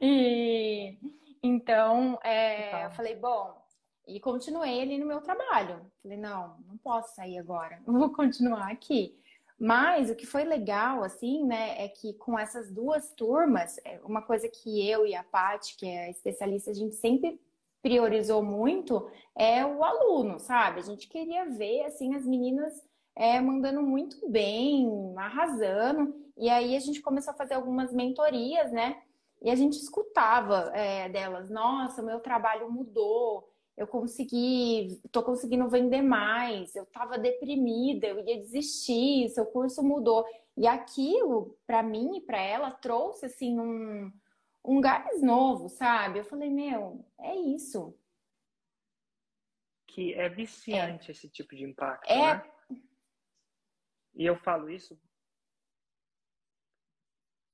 [0.00, 0.98] E
[1.42, 3.65] então, é, então, eu falei, bom,
[4.06, 5.80] e continuei ali no meu trabalho.
[6.02, 9.18] Falei, não, não posso sair agora, vou continuar aqui.
[9.58, 14.20] Mas o que foi legal, assim, né, é que com essas duas turmas, é, uma
[14.20, 17.40] coisa que eu e a Paty, que é especialista, a gente sempre
[17.82, 20.80] priorizou muito é o aluno, sabe?
[20.80, 22.72] A gente queria ver, assim, as meninas
[23.14, 26.14] é, mandando muito bem, arrasando.
[26.36, 29.00] E aí a gente começou a fazer algumas mentorias, né?
[29.40, 36.00] E a gente escutava é, delas, nossa, meu trabalho mudou, eu consegui, tô conseguindo vender
[36.00, 40.24] mais, eu estava deprimida, eu ia desistir, seu curso mudou.
[40.56, 44.10] E aquilo, para mim e para ela, trouxe assim um,
[44.64, 46.20] um gás novo, sabe?
[46.20, 47.94] Eu falei, meu, é isso.
[49.86, 51.12] Que é viciante é.
[51.12, 52.34] esse tipo de impacto, é...
[52.34, 52.52] né?
[54.14, 54.98] E eu falo isso.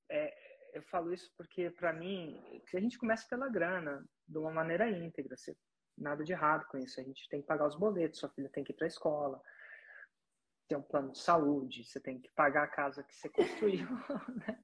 [0.09, 2.41] É, eu falo isso porque, para mim,
[2.73, 5.37] a gente começa pela grana, de uma maneira íntegra.
[5.37, 5.57] Você
[5.97, 7.01] nada de errado com isso.
[7.01, 9.43] A gente tem que pagar os boletos, sua filha tem que ir para a escola,
[10.69, 14.63] tem um plano de saúde, você tem que pagar a casa que você construiu, né?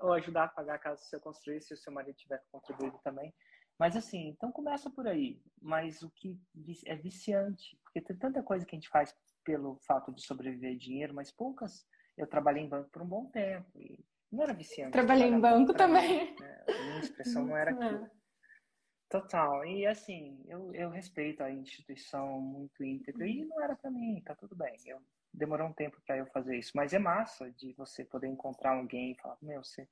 [0.00, 2.98] ou ajudar a pagar a casa que você construiu, se o seu marido tiver contribuído
[3.02, 3.32] também.
[3.78, 5.40] Mas assim, então começa por aí.
[5.60, 6.40] Mas o que
[6.86, 11.14] é viciante, porque tem tanta coisa que a gente faz pelo fato de sobreviver dinheiro,
[11.14, 11.86] mas poucas.
[12.16, 14.02] Eu trabalhei em banco por um bom tempo e
[14.32, 14.92] não era viciante.
[14.92, 16.34] Trabalhei em banco também.
[16.40, 16.64] Né?
[16.66, 18.10] A minha expressão não era aquilo.
[19.20, 19.64] Total.
[19.64, 24.34] E assim, eu, eu respeito a instituição muito íntegra e não era para mim, tá
[24.34, 24.76] tudo bem.
[24.84, 25.00] Eu
[25.32, 29.12] demorou um tempo para eu fazer isso, mas é massa de você poder encontrar alguém
[29.12, 29.88] e falar, meu, você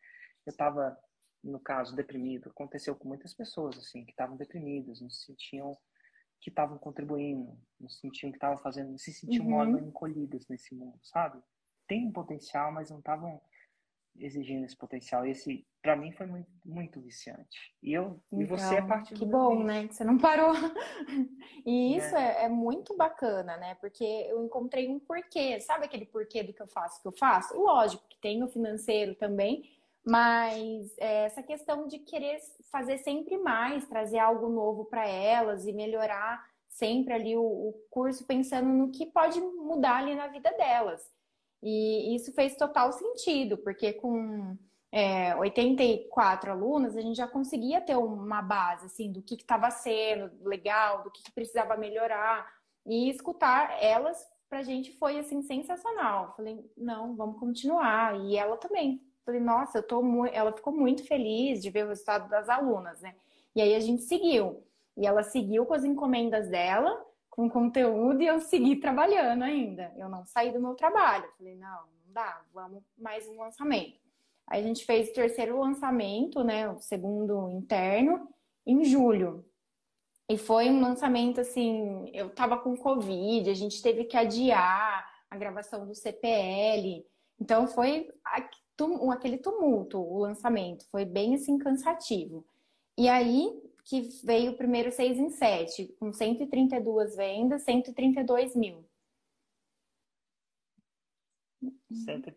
[0.47, 0.99] eu tava
[1.43, 5.77] no caso deprimido, aconteceu com muitas pessoas assim, que estavam deprimidas, não se sentiam
[6.41, 9.89] que estavam contribuindo, não se sentiam que estavam fazendo, não se sentiam uhum.
[9.89, 11.43] encolhidas nesse mundo, sabe?
[11.87, 13.41] Tem um potencial, mas não estavam
[14.19, 15.27] exigindo esse potencial.
[15.27, 17.75] Esse, para mim, foi muito, muito viciante.
[17.83, 19.87] E eu então, e você é parte Que bom, né?
[19.87, 20.53] Que você não parou.
[21.67, 22.43] e isso é.
[22.43, 22.45] é.
[22.45, 23.75] É, muito bacana, né?
[23.77, 25.61] Porque eu encontrei um porquê.
[25.61, 27.57] Sabe aquele porquê do que eu faço que eu faço?
[27.57, 29.71] Lógico que tem o financeiro também,
[30.05, 32.39] mas é, essa questão de querer
[32.71, 38.27] fazer sempre mais, trazer algo novo para elas e melhorar sempre ali o, o curso
[38.27, 41.14] pensando no que pode mudar ali na vida delas.
[41.67, 44.55] E isso fez total sentido, porque com
[44.93, 50.31] é, 84 alunos, a gente já conseguia ter uma base, assim, do que estava sendo
[50.47, 52.47] legal, do que, que, precisava melhorar.
[52.85, 56.35] E escutar elas, pra gente, foi, assim, sensacional.
[56.37, 58.15] Falei, não, vamos continuar.
[58.21, 59.01] E ela também.
[59.25, 60.35] Falei, nossa, eu tô muito...
[60.35, 63.15] Ela ficou muito feliz de ver o resultado das alunas, né?
[63.57, 64.63] E aí a gente seguiu.
[64.99, 67.03] E ela seguiu com as encomendas dela,
[67.35, 69.93] com conteúdo e eu segui trabalhando ainda.
[69.97, 71.29] Eu não saí do meu trabalho.
[71.37, 73.99] Falei, não, não dá, vamos mais um lançamento.
[74.47, 78.29] Aí a gente fez o terceiro lançamento, né, o segundo interno,
[78.65, 79.45] em julho.
[80.31, 85.37] E foi um lançamento assim, eu tava com Covid, a gente teve que adiar a
[85.37, 87.05] gravação do CPL.
[87.41, 88.13] Então foi
[89.11, 92.47] aquele tumulto o lançamento, foi bem assim cansativo.
[92.97, 93.51] E aí
[93.85, 98.85] que veio o primeiro 6 em 7, com 132 vendas, 132 mil.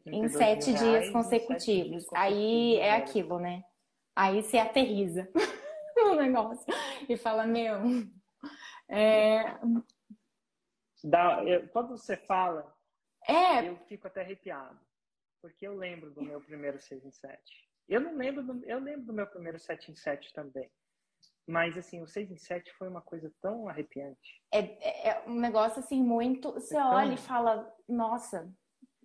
[0.05, 2.03] em sete dias consecutivos.
[2.03, 3.63] Dias Aí é aquilo, né?
[4.15, 5.29] Aí você aterriza
[5.95, 6.65] no negócio
[7.07, 7.77] e fala, meu.
[8.89, 9.57] É...
[11.03, 12.75] Dá, eu, quando você fala,
[13.27, 13.67] é...
[13.67, 14.79] eu fico até arrepiado.
[15.41, 17.39] Porque eu lembro do meu primeiro 6 em 7.
[17.88, 20.69] Eu não lembro do, eu lembro do meu primeiro 7 em 7 também.
[21.47, 24.43] Mas, assim, o 6 em 7 foi uma coisa tão arrepiante.
[24.51, 26.51] É, é, é um negócio, assim, muito...
[26.51, 27.13] Você é olha tão...
[27.13, 28.53] e fala, nossa,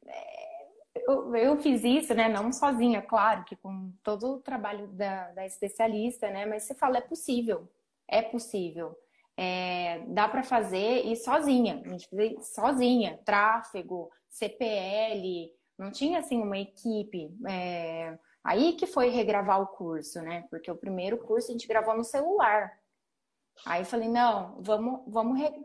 [0.05, 0.67] é...
[1.07, 2.29] eu, eu fiz isso, né?
[2.29, 6.45] Não sozinha, claro, que com todo o trabalho da, da especialista, né?
[6.45, 7.73] Mas você fala, é possível.
[8.09, 8.99] É possível.
[9.37, 11.81] É, dá para fazer e sozinha.
[11.85, 13.21] A gente fez sozinha.
[13.25, 15.49] Tráfego, CPL.
[15.79, 17.33] Não tinha, assim, uma equipe...
[17.49, 20.45] É Aí que foi regravar o curso, né?
[20.51, 22.77] Porque o primeiro curso a gente gravou no celular.
[23.65, 25.65] Aí eu falei, não, vamos, vamos re...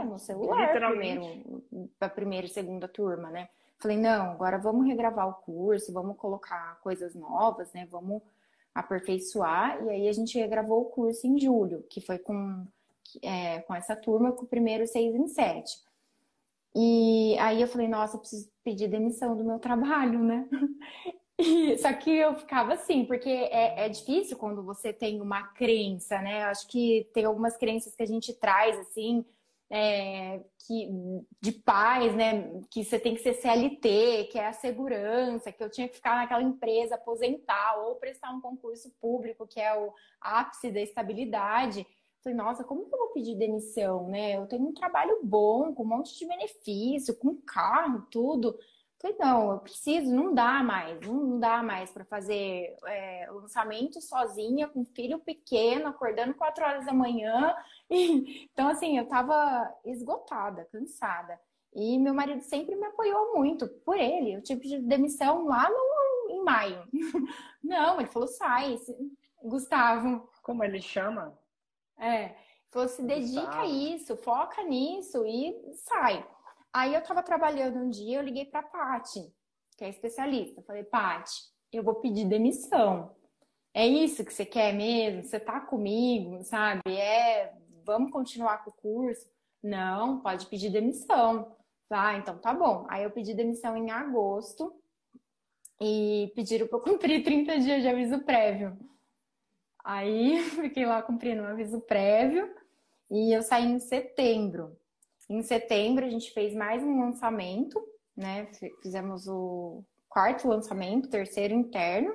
[0.00, 1.64] é, no celular primeiro,
[2.00, 3.48] a primeira e segunda turma, né?
[3.78, 7.86] Falei, não, agora vamos regravar o curso, vamos colocar coisas novas, né?
[7.90, 8.22] Vamos
[8.74, 9.82] aperfeiçoar.
[9.84, 12.66] E aí a gente regravou o curso em julho, que foi com
[13.22, 15.78] é, com essa turma, com o primeiro seis em sete.
[16.74, 20.48] E aí eu falei, nossa, eu preciso pedir demissão do meu trabalho, né?
[21.80, 26.44] Só que eu ficava assim, porque é, é difícil quando você tem uma crença, né?
[26.44, 29.24] Eu acho que tem algumas crenças que a gente traz, assim,
[29.68, 30.88] é, que,
[31.40, 32.62] de pais, né?
[32.70, 36.16] Que você tem que ser CLT, que é a segurança, que eu tinha que ficar
[36.16, 41.86] naquela empresa, aposentar ou prestar um concurso público, que é o ápice da estabilidade.
[42.22, 44.36] Falei, nossa, como que eu vou pedir demissão, né?
[44.36, 48.58] Eu tenho um trabalho bom, com um monte de benefício, com carro, tudo.
[48.98, 54.68] Falei, não, eu preciso, não dá mais, não dá mais para fazer é, lançamento sozinha,
[54.68, 57.54] com filho pequeno, acordando 4 horas da manhã.
[57.88, 61.38] Então, assim, eu tava esgotada, cansada.
[61.72, 64.34] E meu marido sempre me apoiou muito por ele.
[64.34, 66.82] Eu tive de demissão lá no, em maio.
[67.62, 68.76] Não, ele falou, sai,
[69.42, 70.28] Gustavo.
[70.42, 71.38] Como ele chama?
[71.98, 72.34] É,
[72.70, 73.60] falou, se dedica Gustavo.
[73.60, 76.26] a isso, foca nisso e sai.
[76.72, 79.32] Aí eu tava trabalhando um dia, eu liguei pra Pati,
[79.76, 80.62] que é especialista.
[80.62, 81.32] Falei, Pati,
[81.72, 83.14] eu vou pedir demissão.
[83.72, 85.22] É isso que você quer mesmo?
[85.22, 86.80] Você tá comigo, sabe?
[86.86, 89.30] É, vamos continuar com o curso?
[89.62, 91.56] Não, pode pedir demissão.
[91.90, 92.86] Ah, então tá bom.
[92.88, 94.74] Aí eu pedi demissão em agosto
[95.80, 98.76] e pediram para eu cumprir 30 dias de aviso prévio.
[99.84, 102.52] Aí fiquei lá cumprindo um aviso prévio
[103.10, 104.76] e eu saí em setembro.
[105.28, 107.82] Em setembro, a gente fez mais um lançamento,
[108.16, 108.48] né?
[108.82, 112.14] Fizemos o quarto lançamento, terceiro interno,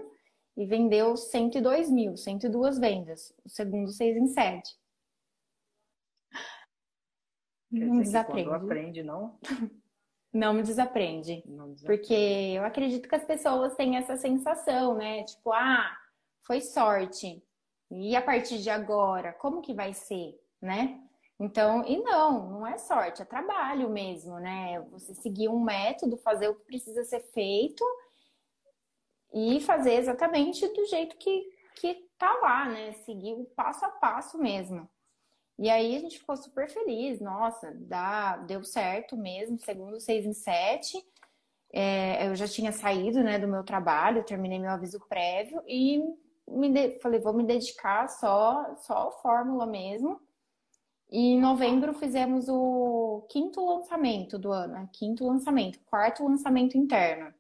[0.56, 3.34] e vendeu 102 mil, 102 vendas.
[3.44, 4.82] O segundo, 6 em 7.
[7.72, 8.50] não me desaprende.
[8.50, 9.40] Quando aprende, não?
[10.34, 11.44] Não me desaprende.
[11.46, 11.86] Não desaprende.
[11.86, 15.24] Porque eu acredito que as pessoas têm essa sensação, né?
[15.24, 15.98] Tipo, ah,
[16.44, 17.44] foi sorte.
[17.90, 21.02] E a partir de agora, como que vai ser, né?
[21.42, 24.80] Então, e não, não é sorte, é trabalho mesmo, né?
[24.92, 27.84] Você seguir um método, fazer o que precisa ser feito
[29.34, 32.92] e fazer exatamente do jeito que, que tá lá, né?
[32.92, 34.88] Seguir o passo a passo mesmo.
[35.58, 40.34] E aí a gente ficou super feliz, nossa, dá, deu certo mesmo, segundo seis em
[40.34, 41.04] sete.
[41.74, 46.04] É, eu já tinha saído né, do meu trabalho, terminei meu aviso prévio e
[46.48, 47.00] me de...
[47.00, 50.22] falei, vou me dedicar só, só a fórmula mesmo.
[51.12, 54.90] E em novembro fizemos o quinto lançamento do ano, né?
[54.94, 57.34] quinto lançamento, quarto lançamento interno.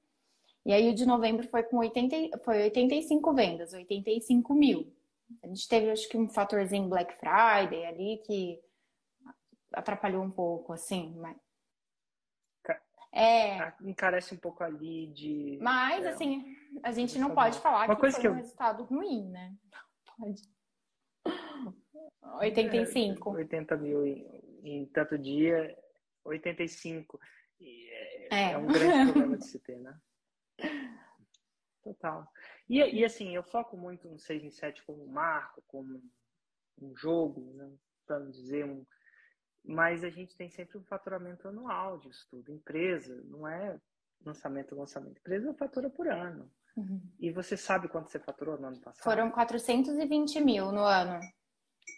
[0.66, 4.94] E aí o de novembro foi com 80, foi 85 vendas, 85 mil.
[5.42, 8.62] A gente teve, acho que, um fatorzinho Black Friday ali que
[9.74, 11.38] atrapalhou um pouco, assim, mas...
[13.14, 13.74] É.
[13.82, 15.60] Encarece um pouco ali de.
[15.62, 18.34] Mas, é, assim, a gente não pode falar que foi um eu...
[18.36, 19.54] resultado ruim, né?
[20.18, 20.42] Pode.
[22.22, 23.30] 85.
[23.30, 24.26] É, 80 mil em,
[24.64, 25.78] em, tanto dia,
[26.24, 27.20] 85.
[27.60, 28.52] E é, é.
[28.54, 30.00] é um grande problema de se ter, né?
[31.84, 32.28] Total.
[32.70, 36.02] E, e assim, eu foco muito no 6 em 7 como marco, como
[36.80, 37.72] um jogo, né?
[38.06, 38.86] para não dizer um.
[39.64, 42.52] Mas a gente tem sempre um faturamento anual disso tudo.
[42.52, 43.80] Empresa, não é
[44.26, 45.20] lançamento, lançamento.
[45.20, 46.52] Empresa fatura por ano.
[46.76, 47.02] Uhum.
[47.20, 49.04] E você sabe quanto você faturou no ano passado?
[49.04, 51.20] Foram 420 mil no ano.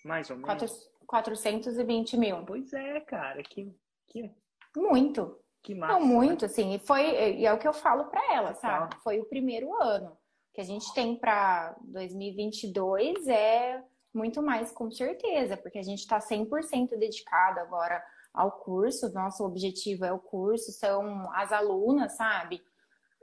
[0.03, 0.89] Mais ou menos?
[1.07, 2.43] 420 mil.
[2.45, 3.41] Pois é, cara.
[3.43, 3.73] Que,
[4.07, 4.31] que...
[4.75, 5.39] Muito.
[5.61, 5.93] Que massa.
[5.93, 6.45] Não, muito, né?
[6.45, 6.73] assim.
[6.73, 8.95] E, foi, e é o que eu falo para ela, sabe?
[9.01, 10.17] Foi o primeiro ano.
[10.53, 13.81] que a gente tem para 2022 é
[14.13, 19.11] muito mais, com certeza, porque a gente está 100% dedicado agora ao curso.
[19.13, 22.61] Nosso objetivo é o curso, são as alunas, sabe?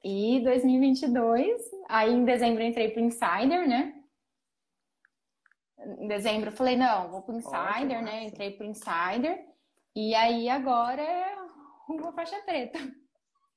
[0.03, 4.00] E 2022, aí em dezembro entrei para Insider, né?
[5.99, 8.25] Em dezembro eu falei, não, vou pro Insider, Ótimo, né?
[8.25, 9.39] Entrei pro Insider.
[9.95, 11.37] E aí agora é
[11.89, 12.79] uma faixa preta.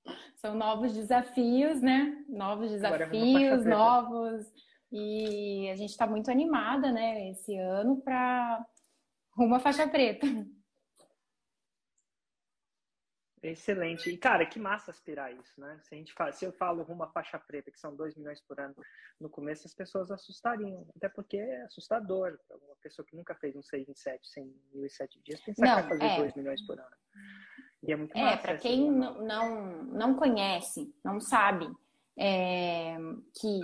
[0.36, 2.23] São novos desafios, né?
[2.27, 4.45] Novos desafios, novos.
[4.91, 8.63] E a gente está muito animada, né, esse ano para
[9.36, 10.27] uma faixa preta.
[13.43, 14.10] Excelente.
[14.10, 15.77] E, cara, que massa aspirar isso, né?
[15.84, 18.41] Se, a gente fala, se eu falo rumo à faixa preta, que são 2 milhões
[18.41, 18.74] por ano
[19.20, 20.88] no começo, as pessoas assustariam.
[20.95, 24.55] Até porque é assustador para uma pessoa que nunca fez um 6 em 7, 100
[24.74, 26.17] mil e 7 dias, pensar não, que vai fazer é...
[26.20, 26.95] 2 milhões por ano.
[27.84, 31.70] E é muito É, para quem não, não, não conhece, não sabe
[32.17, 32.95] é,
[33.39, 33.59] que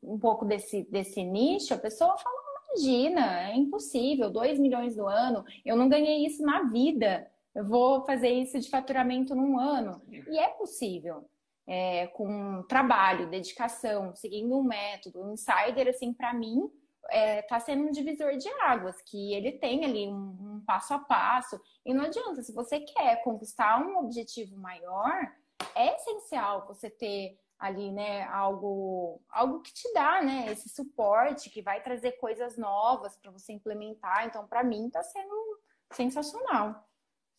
[0.00, 2.36] um pouco desse, desse nicho, a pessoa fala,
[2.68, 8.04] imagina, é impossível, 2 milhões no ano, eu não ganhei isso na vida eu vou
[8.04, 10.02] fazer isso de faturamento num ano.
[10.08, 11.28] E é possível.
[11.66, 16.70] É, com trabalho, dedicação, seguindo um método, um insider, assim, para mim,
[17.08, 20.98] é, tá sendo um divisor de águas, que ele tem ali um, um passo a
[20.98, 21.58] passo.
[21.84, 25.32] E não adianta, se você quer conquistar um objetivo maior,
[25.74, 31.62] é essencial você ter ali, né, algo, algo que te dá, né, esse suporte, que
[31.62, 34.26] vai trazer coisas novas para você implementar.
[34.26, 35.60] Então, para mim, está sendo
[35.92, 36.84] sensacional.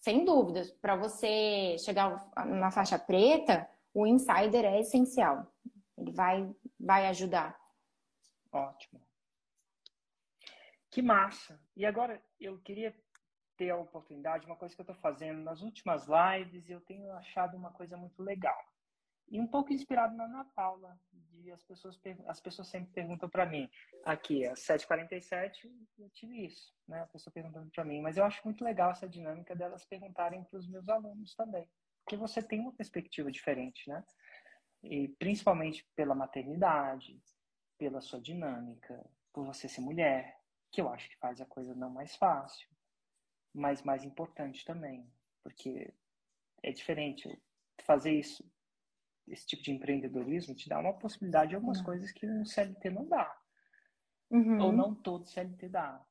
[0.05, 5.51] Sem dúvidas, para você chegar na faixa preta, o insider é essencial.
[5.97, 7.59] Ele vai, vai ajudar.
[8.51, 9.01] Ótimo.
[10.91, 11.59] Que massa!
[11.75, 12.95] E agora eu queria
[13.57, 17.57] ter a oportunidade, uma coisa que eu estou fazendo nas últimas lives, eu tenho achado
[17.57, 18.63] uma coisa muito legal.
[19.27, 20.99] E um pouco inspirado na Ana Paula,
[21.35, 23.69] de as pessoas, as pessoas sempre perguntam para mim,
[24.03, 25.69] aqui, às 7h47,
[25.99, 27.01] eu tive isso, né?
[27.01, 30.59] A pessoa perguntando para mim, mas eu acho muito legal essa dinâmica delas perguntarem para
[30.59, 31.69] os meus alunos também,
[32.03, 34.03] porque você tem uma perspectiva diferente, né?
[34.83, 37.21] E principalmente pela maternidade,
[37.77, 40.39] pela sua dinâmica, por você ser mulher,
[40.71, 42.69] que eu acho que faz a coisa não mais fácil,
[43.53, 45.09] mas mais importante também,
[45.43, 45.93] porque
[46.61, 47.41] é diferente
[47.83, 48.43] fazer isso,
[49.27, 51.85] esse tipo de empreendedorismo te dá uma possibilidade de algumas uhum.
[51.85, 53.35] coisas que no CLT não dá.
[54.29, 54.59] Uhum.
[54.61, 56.03] Ou não todo CLT dá.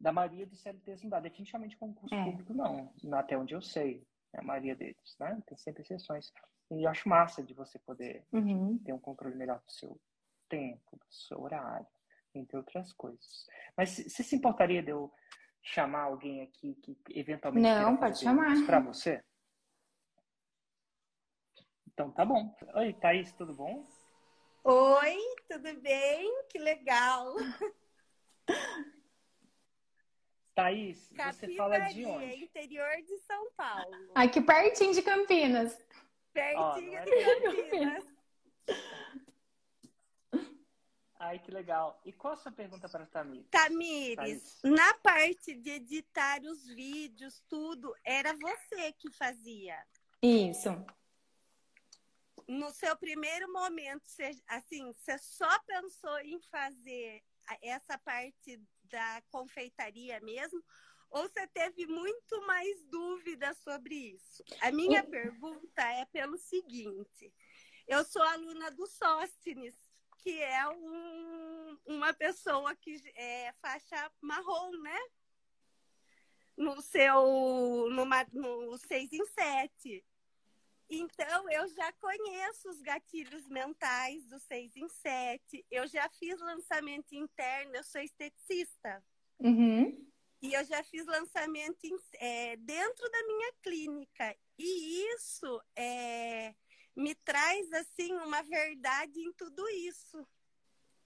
[0.00, 1.20] Da maioria dos CLTs não dá.
[1.20, 2.24] Definitivamente concurso é.
[2.24, 4.06] público não, até onde eu sei.
[4.34, 5.40] A maioria deles, né?
[5.46, 6.32] Tem sempre exceções.
[6.70, 8.78] E eu acho massa de você poder uhum.
[8.78, 10.00] ter um controle melhor do seu
[10.48, 11.86] tempo, do seu horário
[12.34, 13.46] entre outras coisas.
[13.76, 15.12] Mas você se importaria de eu
[15.62, 19.22] chamar alguém aqui que eventualmente não pode chamar para você?
[21.94, 22.54] Então tá bom.
[22.74, 23.86] Oi, Thaís, tudo bom?
[24.64, 25.18] Oi,
[25.48, 26.44] tudo bem?
[26.48, 27.34] Que legal.
[30.54, 32.44] Thaís, você fala de onde?
[32.44, 34.10] interior de São Paulo.
[34.14, 35.78] Aqui pertinho de Campinas.
[36.32, 37.10] Pertinho oh, de
[37.70, 38.04] Campinas.
[41.18, 42.00] Ai, que legal.
[42.04, 43.48] E qual a sua pergunta para a Tamires?
[43.50, 49.76] Tamires, na parte de editar os vídeos, tudo, era você que fazia.
[50.22, 50.68] Isso.
[52.52, 57.22] No seu primeiro momento, você, assim, você só pensou em fazer
[57.62, 60.62] essa parte da confeitaria mesmo?
[61.08, 64.44] Ou você teve muito mais dúvidas sobre isso?
[64.60, 67.32] A minha pergunta é pelo seguinte:
[67.88, 69.74] eu sou aluna do Sóstenes,
[70.18, 74.98] que é um, uma pessoa que é faixa marrom, né?
[76.54, 80.04] No seu numa, no 6 em 7.
[80.94, 85.66] Então, eu já conheço os gatilhos mentais do 6 em 7.
[85.70, 89.02] Eu já fiz lançamento interno, eu sou esteticista.
[89.38, 90.06] Uhum.
[90.42, 94.36] E eu já fiz lançamento em, é, dentro da minha clínica.
[94.58, 96.54] E isso é,
[96.94, 100.28] me traz assim uma verdade em tudo isso.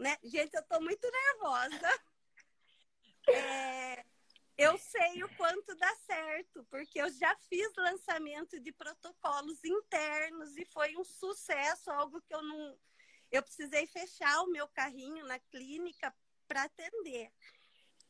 [0.00, 0.16] Né?
[0.24, 1.78] Gente, eu estou muito nervosa.
[3.28, 4.04] É,
[4.58, 10.64] eu sei o quanto dá certo, porque eu já fiz lançamento de protocolos internos e
[10.66, 12.78] foi um sucesso, algo que eu não.
[13.30, 16.14] Eu precisei fechar o meu carrinho na clínica
[16.48, 17.30] para atender.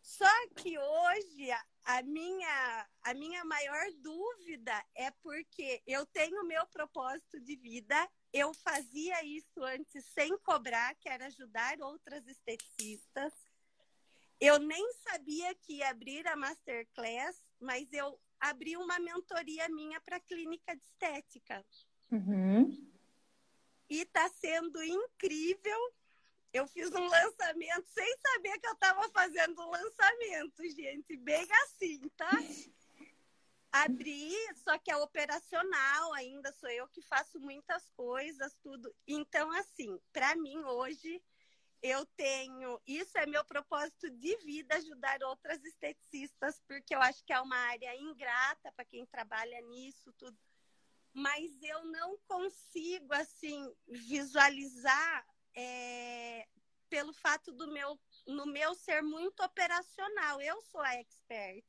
[0.02, 1.50] Só que hoje
[1.82, 8.08] a minha, a minha maior dúvida é porque eu tenho o meu propósito de vida,
[8.32, 13.32] eu fazia isso antes sem cobrar, que era ajudar outras esteticistas.
[14.40, 20.20] Eu nem sabia que ia abrir a masterclass, mas eu abri uma mentoria minha para
[20.20, 21.64] clínica de estética.
[22.10, 22.70] Uhum.
[23.88, 25.94] E está sendo incrível
[26.56, 31.14] eu fiz um lançamento sem saber que eu estava fazendo um lançamento, gente.
[31.18, 32.30] Bem assim, tá?
[33.72, 34.32] Abri,
[34.64, 38.90] só que é operacional ainda, sou eu que faço muitas coisas, tudo.
[39.06, 41.22] Então, assim, para mim hoje,
[41.82, 42.80] eu tenho.
[42.86, 47.56] Isso é meu propósito de vida, ajudar outras esteticistas, porque eu acho que é uma
[47.56, 50.36] área ingrata para quem trabalha nisso, tudo.
[51.12, 56.46] Mas eu não consigo, assim, visualizar é,
[56.90, 60.40] pelo fato do meu, no meu ser muito operacional.
[60.40, 61.64] Eu sou a expert.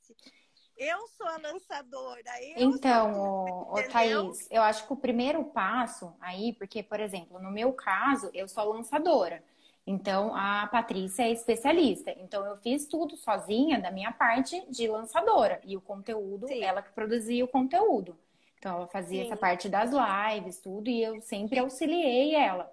[0.76, 2.30] Eu sou a lançadora.
[2.56, 7.50] então, sou, o, Thaís, eu acho que o primeiro passo aí, porque, por exemplo, no
[7.50, 9.44] meu caso, eu sou lançadora.
[9.90, 12.12] Então, a Patrícia é especialista.
[12.20, 15.62] Então, eu fiz tudo sozinha da minha parte de lançadora.
[15.64, 16.62] E o conteúdo, Sim.
[16.62, 18.20] ela que produzia o conteúdo.
[18.60, 19.28] Então, ela fazia Sim.
[19.28, 22.70] essa parte das lives, tudo, e eu sempre auxiliei ela.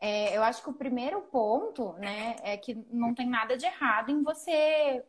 [0.00, 4.10] É, eu acho que o primeiro ponto, né, é que não tem nada de errado
[4.10, 5.04] em você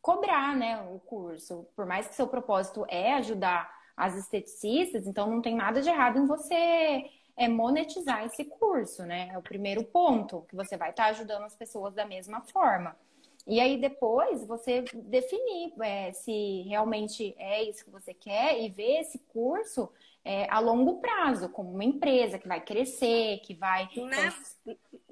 [0.00, 1.66] cobrar, né, o curso.
[1.76, 6.18] Por mais que seu propósito é ajudar as esteticistas, então não tem nada de errado
[6.18, 7.04] em você
[7.36, 9.28] é, monetizar esse curso, né?
[9.32, 12.96] É o primeiro ponto, que você vai estar ajudando as pessoas da mesma forma.
[13.46, 19.00] E aí depois você definir é, se realmente é isso que você quer e ver
[19.00, 19.88] esse curso
[20.24, 23.88] é, a longo prazo, como uma empresa que vai crescer, que vai.
[23.94, 24.32] Na,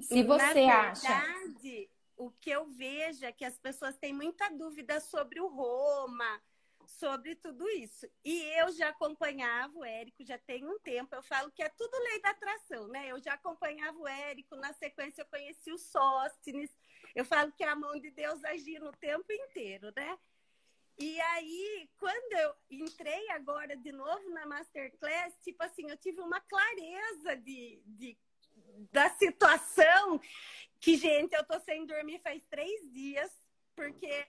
[0.01, 1.07] se você na acha.
[1.07, 6.41] verdade, o que eu vejo é que as pessoas têm muita dúvida sobre o Roma,
[6.87, 8.07] sobre tudo isso.
[8.23, 11.15] E eu já acompanhava o Érico já tem um tempo.
[11.15, 13.11] Eu falo que é tudo lei da atração, né?
[13.11, 16.75] Eu já acompanhava o Érico, na sequência eu conheci o Sóstenes.
[17.13, 20.17] Eu falo que é a mão de Deus agindo o tempo inteiro, né?
[20.97, 26.39] E aí, quando eu entrei agora de novo na Masterclass, tipo assim, eu tive uma
[26.39, 28.17] clareza de, de
[28.91, 30.19] da situação
[30.79, 33.31] que, gente, eu tô sem dormir faz três dias,
[33.75, 34.25] porque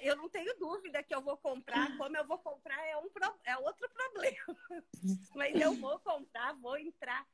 [0.00, 1.96] eu não tenho dúvida que eu vou comprar.
[1.96, 3.08] Como eu vou comprar é, um,
[3.44, 4.56] é outro problema.
[5.34, 7.26] Mas eu vou comprar, vou entrar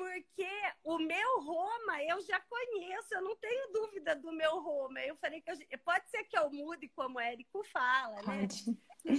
[0.00, 0.48] porque
[0.82, 4.98] o meu Roma eu já conheço, eu não tenho dúvida do meu Roma.
[5.00, 8.48] Eu falei que eu, pode ser que eu mude como o Érico fala, né?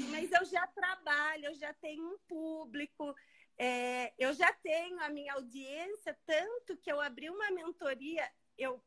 [0.10, 3.16] Mas eu já trabalho, eu já tenho um público,
[3.60, 8.84] é, eu já tenho a minha audiência, tanto que eu abri uma mentoria, eu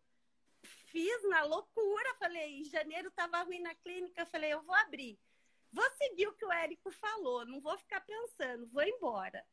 [0.94, 5.18] fiz na loucura, falei, em janeiro estava ruim na clínica, falei, eu vou abrir.
[5.72, 9.44] Vou seguir o que o Érico falou, não vou ficar pensando, vou embora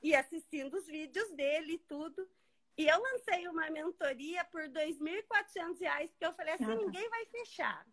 [0.00, 2.30] e assistindo os vídeos dele e tudo.
[2.78, 6.74] E eu lancei uma mentoria por R$ 2.400, porque eu falei assim, tá.
[6.76, 7.84] ninguém vai fechar.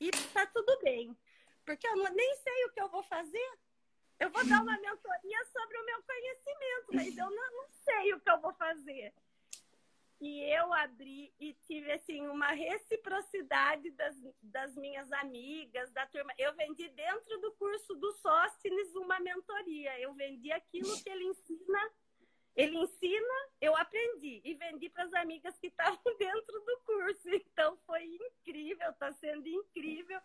[0.00, 1.16] E tá tudo bem.
[1.64, 3.58] Porque eu não, nem sei o que eu vou fazer.
[4.18, 8.20] Eu vou dar uma mentoria sobre o meu conhecimento, mas eu não, não sei o
[8.20, 9.14] que eu vou fazer
[10.24, 16.32] que eu abri e tive assim uma reciprocidade das, das minhas amigas, da turma.
[16.38, 20.00] Eu vendi dentro do curso do Sóstenes uma mentoria.
[20.00, 21.90] Eu vendi aquilo que ele ensina,
[22.56, 27.28] ele ensina, eu aprendi e vendi para as amigas que estavam dentro do curso.
[27.28, 30.18] Então foi incrível, está sendo incrível.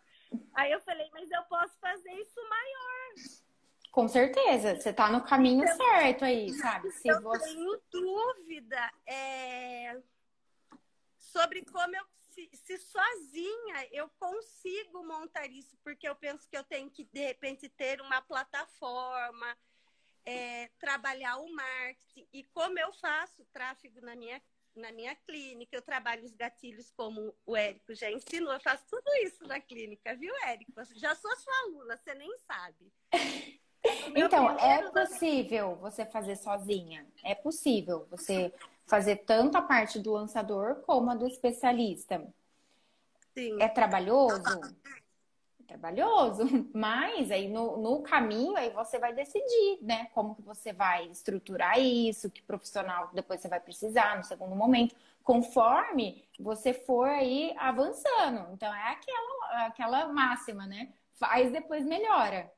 [0.54, 3.49] Aí eu falei, mas eu posso fazer isso maior.
[3.90, 6.90] Com certeza, você está no caminho então, certo aí, sabe?
[6.92, 7.44] Se eu você...
[7.44, 10.00] tenho dúvida é...
[11.18, 16.64] sobre como eu se, se, sozinha eu consigo montar isso, porque eu penso que eu
[16.64, 19.56] tenho que, de repente, ter uma plataforma,
[20.24, 22.28] é, trabalhar o marketing.
[22.32, 24.40] E como eu faço tráfego na minha,
[24.74, 29.10] na minha clínica, eu trabalho os gatilhos como o Érico já ensinou, eu faço tudo
[29.22, 30.72] isso na clínica, viu, Érico?
[30.94, 32.92] Já sou sua aluna, você nem sabe.
[34.14, 37.06] Então, é possível você fazer sozinha.
[37.24, 38.52] É possível você
[38.86, 42.26] fazer tanto a parte do lançador como a do especialista.
[43.32, 43.60] Sim.
[43.62, 44.60] É trabalhoso?
[45.60, 46.42] É trabalhoso,
[46.74, 50.06] mas aí no, no caminho aí você vai decidir, né?
[50.12, 54.96] Como que você vai estruturar isso, que profissional depois você vai precisar no segundo momento,
[55.22, 58.52] conforme você for aí avançando.
[58.52, 60.92] Então é aquela, aquela máxima, né?
[61.14, 62.50] Faz, depois melhora.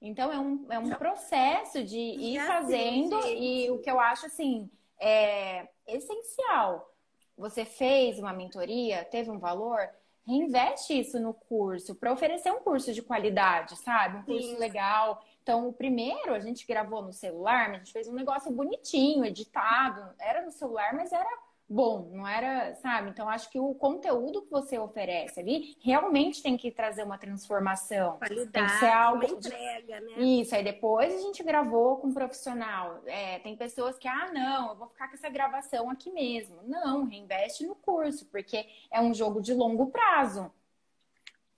[0.00, 4.26] Então é um, é um processo de ir assim, fazendo e o que eu acho
[4.26, 4.70] assim
[5.00, 6.92] é essencial.
[7.36, 9.78] Você fez uma mentoria, teve um valor,
[10.26, 14.18] reinveste isso no curso para oferecer um curso de qualidade, sabe?
[14.18, 14.58] Um curso Sim.
[14.58, 15.22] legal.
[15.42, 19.24] Então, o primeiro a gente gravou no celular, mas a gente fez um negócio bonitinho,
[19.24, 20.02] editado.
[20.18, 21.28] Era no celular, mas era
[21.68, 23.10] bom, não era, sabe?
[23.10, 28.18] Então acho que o conteúdo que você oferece ali realmente tem que trazer uma transformação.
[28.18, 30.12] Qualidade, tem que ser algo uma entrega, né?
[30.18, 33.02] Isso, aí depois a gente gravou com um profissional.
[33.06, 36.60] É, tem pessoas que, ah, não, eu vou ficar com essa gravação aqui mesmo.
[36.64, 40.50] Não, reinveste no curso, porque é um jogo de longo prazo.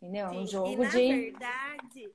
[0.00, 0.28] Entendeu?
[0.30, 1.12] Sim, um jogo e na de.
[1.12, 2.12] verdade,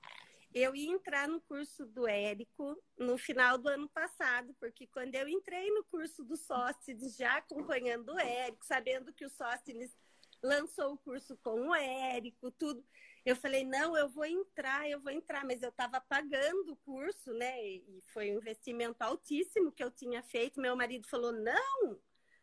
[0.54, 5.28] eu ia entrar no curso do Érico no final do ano passado, porque quando eu
[5.28, 9.96] entrei no curso do Sóstenes, já acompanhando o Érico, sabendo que o Sóstenes
[10.42, 12.86] lançou o curso com o Érico, tudo,
[13.26, 17.34] eu falei, não, eu vou entrar, eu vou entrar, mas eu estava pagando o curso,
[17.34, 17.66] né?
[17.66, 20.60] E foi um investimento altíssimo que eu tinha feito.
[20.60, 21.98] Meu marido falou, não,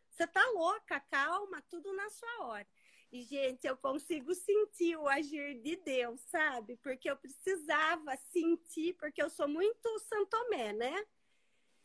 [0.09, 2.67] você tá louca, calma, tudo na sua hora.
[3.13, 6.77] Gente, eu consigo sentir o agir de Deus, sabe?
[6.77, 11.05] Porque eu precisava sentir, porque eu sou muito santomé, né?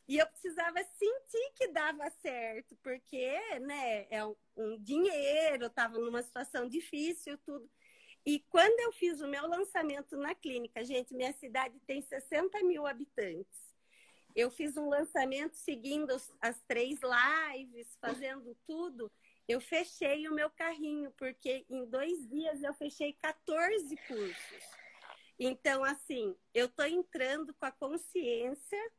[0.07, 5.99] E eu precisava sentir que dava certo, porque, né, é um, um dinheiro, eu estava
[5.99, 7.69] numa situação difícil, tudo.
[8.25, 12.87] E quando eu fiz o meu lançamento na clínica, gente, minha cidade tem 60 mil
[12.87, 13.75] habitantes.
[14.35, 16.11] Eu fiz um lançamento seguindo
[16.41, 19.11] as três lives, fazendo tudo
[19.49, 24.77] eu fechei o meu carrinho, porque em dois dias eu fechei 14 cursos.
[25.39, 28.91] Então, assim, eu estou entrando com a consciência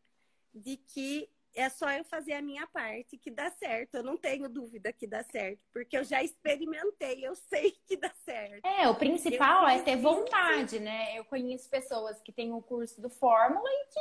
[0.54, 3.96] de que é só eu fazer a minha parte que dá certo.
[3.96, 8.12] Eu não tenho dúvida que dá certo, porque eu já experimentei, eu sei que dá
[8.24, 8.64] certo.
[8.64, 11.18] É, o principal é ter vontade, né?
[11.18, 14.00] Eu conheço pessoas que têm o curso do Fórmula e que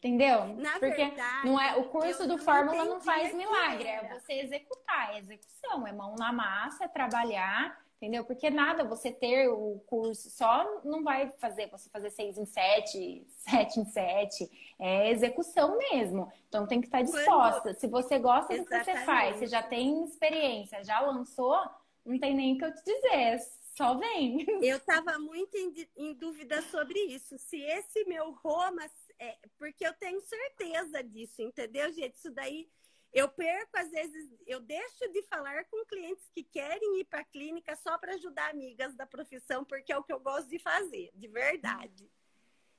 [0.00, 0.46] Entendeu?
[0.56, 5.14] Na Porque verdade, não é, o curso do Fórmula não faz milagre, é você executar,
[5.14, 8.24] é execução, é mão na massa, é trabalhar, entendeu?
[8.24, 13.26] Porque nada, você ter o curso só não vai fazer você fazer seis em sete,
[13.28, 16.32] sete em sete, é execução mesmo.
[16.48, 17.74] Então tem que estar disposta.
[17.74, 19.04] Se você gosta do que você Exatamente.
[19.04, 21.60] faz, você já tem experiência, já lançou,
[22.06, 23.38] não tem nem o que eu te dizer,
[23.76, 24.46] só vem.
[24.62, 27.38] Eu estava muito em, em dúvida sobre isso.
[27.38, 28.86] Se esse meu Roma,
[29.20, 32.14] é, porque eu tenho certeza disso, entendeu, gente?
[32.14, 32.68] Isso daí
[33.12, 37.24] eu perco, às vezes, eu deixo de falar com clientes que querem ir para a
[37.24, 41.10] clínica só para ajudar amigas da profissão, porque é o que eu gosto de fazer,
[41.14, 42.10] de verdade.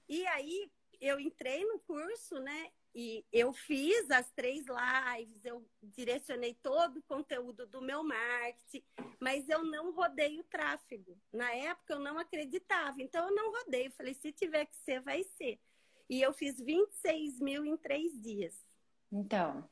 [0.07, 2.71] E aí eu entrei no curso, né?
[2.93, 8.83] E eu fiz as três lives, eu direcionei todo o conteúdo do meu marketing,
[9.19, 11.17] mas eu não rodei o tráfego.
[11.31, 13.87] Na época eu não acreditava, então eu não rodei.
[13.87, 15.59] Eu falei, se tiver que ser, vai ser.
[16.12, 18.53] E eu fiz 26 mil em três dias.
[19.12, 19.70] Então,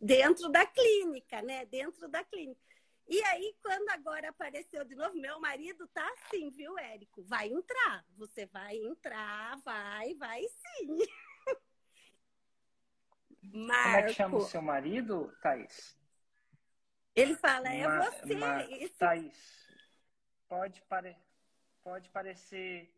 [0.00, 1.66] Dentro da clínica, né?
[1.66, 2.58] Dentro da clínica.
[3.06, 7.22] E aí, quando agora apareceu de novo, meu marido tá assim, viu, Érico?
[7.24, 8.06] Vai entrar.
[8.16, 10.96] Você vai entrar, vai, vai sim.
[13.82, 15.98] Como é que chama o Marco, seu marido, Thaís?
[17.14, 18.34] ele fala, é Ma- você.
[18.34, 19.68] Ma- Esse Thaís,
[20.48, 21.16] pode, pare...
[21.82, 22.90] pode parecer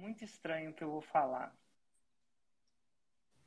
[0.00, 1.54] muito estranho o que eu vou falar,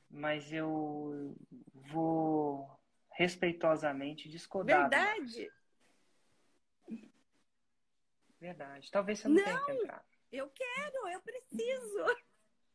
[0.09, 1.35] mas eu
[1.73, 2.69] vou
[3.09, 4.89] respeitosamente discordar.
[4.89, 5.51] Verdade?
[8.39, 8.91] Verdade.
[8.91, 9.43] Talvez você não, Não.
[9.43, 10.05] tenha que entrar.
[10.31, 12.05] Eu quero, eu preciso.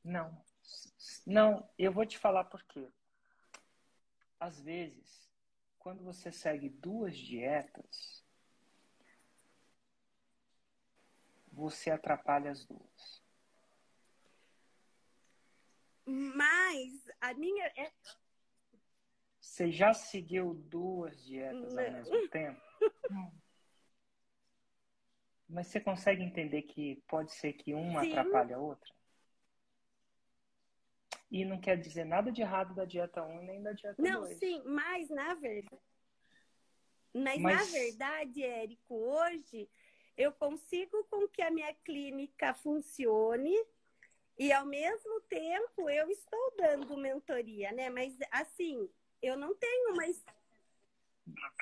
[0.03, 0.45] Não.
[1.27, 2.91] Não, eu vou te falar por quê.
[4.41, 5.29] Às vezes,
[5.79, 8.25] quando você segue duas dietas,
[11.53, 13.28] você atrapalha as duas.
[16.11, 17.67] Mas a minha.
[17.77, 17.93] é-
[19.39, 21.93] Você já seguiu duas dietas ao Não.
[21.93, 22.61] mesmo tempo?
[25.47, 28.13] Mas você consegue entender que pode ser que uma Sim.
[28.13, 28.91] atrapalhe a outra?
[31.31, 34.11] E não quer dizer nada de errado da dieta 1 nem da dieta 2.
[34.13, 35.83] Não, sim, mas na verdade.
[37.15, 39.69] Mas, Mas- na verdade, Érico, hoje
[40.17, 43.55] eu consigo com que a minha clínica funcione
[44.39, 47.91] e ao mesmo tempo eu estou dando mentoria, né?
[47.91, 48.89] Mas assim,
[49.23, 50.25] eu não tenho mais.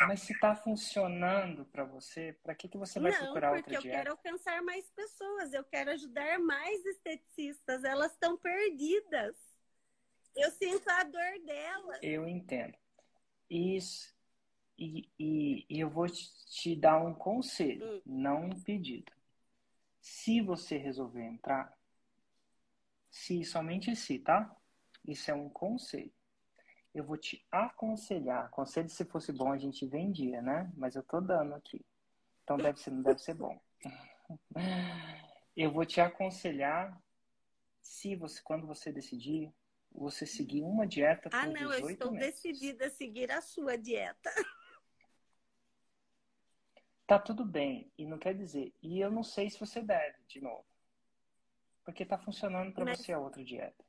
[0.01, 3.75] Mas se está funcionando para você, para que, que você vai não, procurar porque outra
[3.75, 3.99] eu dieta?
[3.99, 9.37] quero alcançar mais pessoas, eu quero ajudar mais esteticistas, elas estão perdidas.
[10.37, 11.99] Eu sinto a dor delas.
[12.03, 12.77] Eu entendo.
[13.51, 14.15] Isso.
[14.79, 18.03] E, e, e eu vou te, te dar um conselho, Hum.
[18.05, 19.11] não um pedido.
[20.01, 21.76] Se você resolver entrar,
[23.17, 24.55] se somente se, tá?
[25.03, 26.13] Isso é um conselho.
[26.95, 28.51] Eu vou te aconselhar.
[28.51, 30.71] Conselho, se fosse bom, a gente vendia, né?
[30.77, 31.85] Mas eu tô dando aqui.
[32.45, 33.59] Então deve ser, não deve ser bom.
[35.57, 37.01] Eu vou te aconselhar,
[37.83, 39.51] se você, quando você decidir,
[39.91, 42.35] você seguir uma dieta por Ah, não, eu 18 estou meses.
[42.43, 44.31] decidida a seguir a sua dieta.
[47.07, 47.91] Tá tudo bem.
[47.97, 48.75] E não quer dizer.
[48.83, 50.67] E eu não sei se você deve, de novo.
[51.87, 53.83] Porque tá funcionando para Mas- você a outra dieta.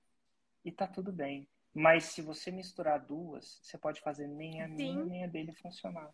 [0.64, 1.50] E tá tudo bem.
[1.74, 5.10] Mas se você misturar duas, você pode fazer nem a minha Sim.
[5.10, 6.14] nem a dele funcionar.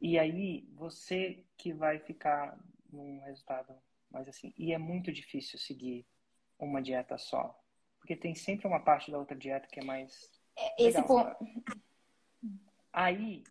[0.00, 2.56] E aí, você que vai ficar
[2.92, 3.74] num resultado
[4.10, 4.54] mais assim.
[4.56, 6.06] E é muito difícil seguir
[6.58, 7.58] uma dieta só.
[7.98, 10.30] Porque tem sempre uma parte da outra dieta que é mais.
[10.78, 11.34] esse, legal.
[11.34, 11.62] po-
[12.92, 13.42] Aí,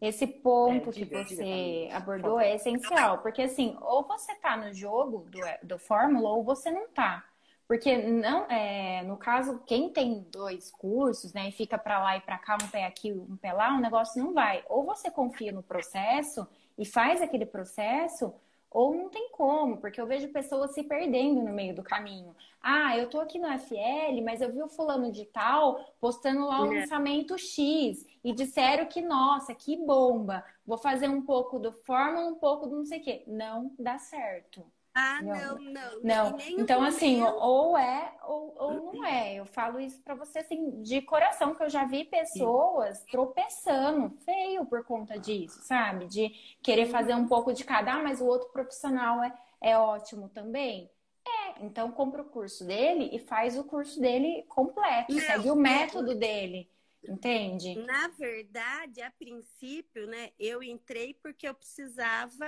[0.00, 4.56] esse ponto É, que diga, você diga, abordou é essencial, porque assim, ou você tá
[4.56, 7.24] no jogo do, do Fórmula ou você não tá.
[7.66, 12.20] Porque não, é, no caso, quem tem dois cursos, né, e fica pra lá e
[12.20, 14.62] pra cá, um pé aqui, um pé lá, o negócio não vai.
[14.68, 18.34] Ou você confia no processo e faz aquele processo,
[18.74, 22.36] ou não tem como, porque eu vejo pessoas se perdendo no meio do caminho.
[22.60, 26.62] Ah, eu tô aqui no FL, mas eu vi o fulano de tal postando lá
[26.62, 26.68] o É.
[26.74, 32.34] lançamento X e disseram que, nossa, que bomba, vou fazer um pouco do Fórmula, um
[32.36, 33.24] pouco do não sei o quê.
[33.28, 34.66] Não dá certo.
[34.94, 35.34] Ah, Não.
[35.34, 36.00] não, não.
[36.02, 36.38] Não.
[36.58, 39.34] Então, assim, ou é ou, ou não é.
[39.34, 44.64] Eu falo isso pra você, assim, de coração, que eu já vi pessoas tropeçando feio
[44.66, 46.06] por conta disso, sabe?
[46.06, 46.28] De
[46.62, 50.90] querer fazer um pouco de cada, ah, mas o outro profissional é, é ótimo também.
[51.26, 55.56] É, então compra o curso dele e faz o curso dele completo, Não, segue o
[55.56, 56.70] método dele,
[57.02, 57.74] entende?
[57.86, 62.46] Na verdade, a princípio, né, eu entrei porque eu precisava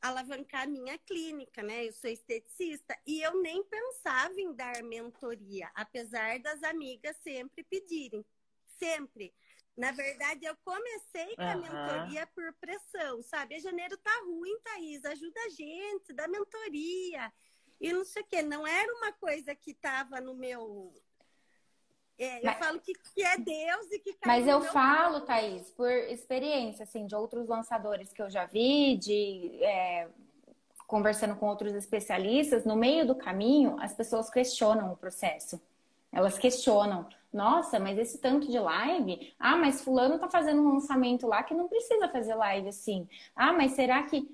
[0.00, 1.86] alavancar a minha clínica, né?
[1.86, 8.24] Eu sou esteticista e eu nem pensava em dar mentoria, apesar das amigas sempre pedirem,
[8.78, 9.34] sempre.
[9.76, 13.54] Na verdade, eu comecei com a mentoria por pressão, sabe?
[13.54, 17.32] A janeiro tá ruim, Thaís, ajuda a gente, dá mentoria.
[17.80, 20.92] E não sei o quê, não era uma coisa que tava no meu.
[22.20, 25.70] É, eu Mas- falo que, que é Deus e que caiu Mas eu falo, Thaís,
[25.70, 30.06] por experiência, assim, de outros lançadores que eu já vi, de é,
[30.86, 35.58] conversando com outros especialistas, no meio do caminho, as pessoas questionam o processo.
[36.12, 37.08] Elas questionam.
[37.32, 39.32] Nossa, mas esse tanto de live?
[39.38, 43.08] Ah, mas fulano tá fazendo um lançamento lá que não precisa fazer live assim.
[43.34, 44.28] Ah, mas será que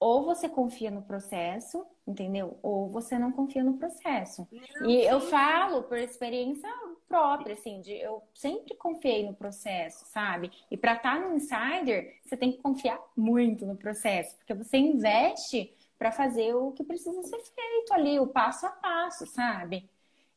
[0.00, 2.58] ou você confia no processo, entendeu?
[2.62, 4.46] Ou você não confia no processo.
[4.80, 5.28] Não, E eu sim.
[5.28, 6.68] falo por experiência
[7.08, 10.50] própria, assim, de eu sempre confiei no processo, sabe?
[10.70, 15.74] E para estar no insider, você tem que confiar muito no processo, porque você investe
[15.98, 19.88] para fazer o que precisa ser feito ali, o passo a passo, sabe?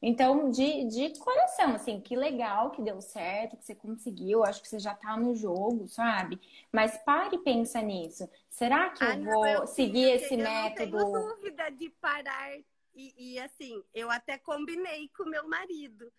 [0.01, 4.67] Então, de, de coração, assim, que legal que deu certo, que você conseguiu, acho que
[4.67, 6.39] você já tá no jogo, sabe?
[6.71, 8.29] Mas pare e pensa nisso.
[8.49, 10.97] Será que eu não, vou eu seguir esse eu método?
[10.97, 12.55] não tenho dúvida de parar.
[12.93, 16.11] E, e, assim, eu até combinei com meu marido,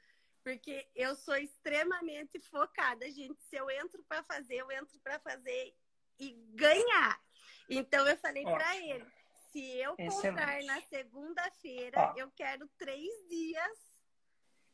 [0.42, 3.40] porque eu sou extremamente focada, gente.
[3.48, 5.74] Se eu entro para fazer, eu entro para fazer
[6.18, 7.20] e ganhar.
[7.68, 9.04] Então eu falei para ele:
[9.50, 10.28] se eu Excelente.
[10.28, 14.00] comprar na segunda-feira, eu quero três dias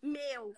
[0.03, 0.55] meu.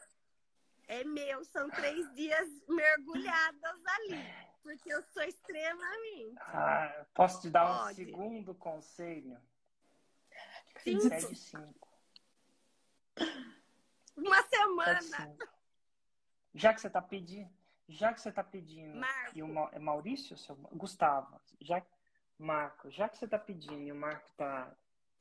[0.88, 4.24] É meu, são três dias mergulhadas ali,
[4.62, 6.36] porque eu sou extremamente.
[6.38, 7.94] Ah, posso te dar um Pode.
[7.96, 9.40] segundo conselho?
[10.78, 11.08] Cinco.
[11.08, 11.88] Pede cinco.
[14.16, 15.02] Uma semana.
[15.02, 15.48] cinco.
[16.54, 17.50] Já que você tá pedindo,
[17.88, 19.36] já que você tá pedindo Marco.
[19.36, 21.82] e o Ma- é Maurício, seu Gustavo, já
[22.38, 24.74] Marco, já que você tá pedindo e o Marco tá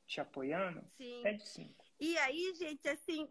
[0.08, 1.22] te apoiando, Sim.
[1.22, 1.86] pede cinco.
[2.00, 3.28] E aí, gente, assim,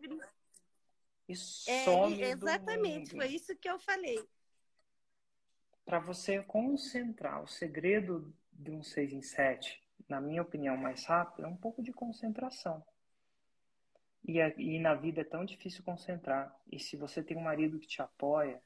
[1.28, 1.34] E
[1.66, 4.28] é, some exatamente, do foi isso que eu falei.
[5.86, 11.46] Para você concentrar, o segredo de um 6 em 7, na minha opinião, mais rápido,
[11.46, 12.84] é um pouco de concentração.
[14.24, 16.52] E, a- e na vida é tão difícil concentrar.
[16.72, 18.60] E se você tem um marido que te apoia,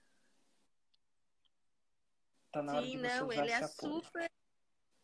[2.52, 4.02] tá na hora Sim, de você não, usar ele é apoio.
[4.02, 4.30] super.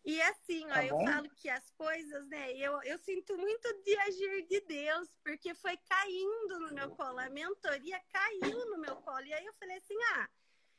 [0.05, 2.53] E assim, ó, Tá eu falo que as coisas, né?
[2.53, 7.19] Eu, eu sinto muito de agir de Deus, porque foi caindo no meu colo.
[7.19, 9.25] A mentoria caiu no meu colo.
[9.25, 10.29] E aí eu falei assim: ah,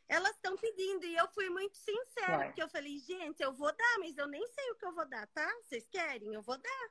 [0.07, 1.05] elas estão pedindo.
[1.05, 2.47] E eu fui muito sincera, Vai.
[2.47, 5.07] porque eu falei: gente, eu vou dar, mas eu nem sei o que eu vou
[5.07, 5.51] dar, tá?
[5.63, 6.33] Vocês querem?
[6.33, 6.89] Eu vou dar.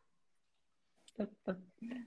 [1.16, 1.56] Eu, eu,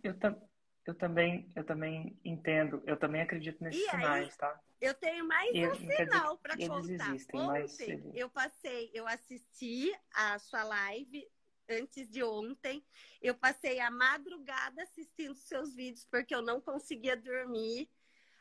[0.04, 0.50] eu,
[0.86, 3.90] eu também, eu também entendo, eu também acredito nesses aí?
[3.90, 4.62] sinais, tá?
[4.80, 7.12] Eu tenho mais um sinal para contar.
[7.12, 11.28] existem, Ontem eu passei, eu assisti a sua live
[11.68, 12.86] antes de ontem.
[13.22, 17.90] Eu passei a madrugada assistindo seus vídeos porque eu não conseguia dormir.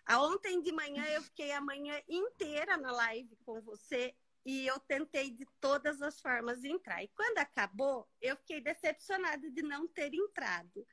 [0.04, 4.14] A Ontem de manhã eu fiquei a manhã inteira na live com você
[4.44, 7.02] e eu tentei de todas as formas entrar.
[7.02, 10.86] E quando acabou, eu fiquei decepcionada de não ter entrado.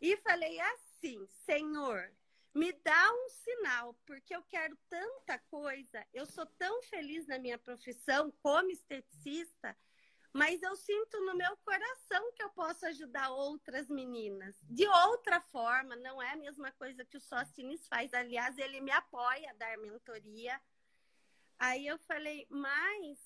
[0.00, 2.12] E falei assim, Senhor,
[2.54, 6.06] me dá um sinal, porque eu quero tanta coisa.
[6.12, 9.76] Eu sou tão feliz na minha profissão como esteticista,
[10.32, 14.56] mas eu sinto no meu coração que eu posso ajudar outras meninas.
[14.62, 18.12] De outra forma, não é a mesma coisa que o Sócines faz.
[18.14, 20.60] Aliás, ele me apoia a dar mentoria.
[21.58, 23.18] Aí eu falei, mas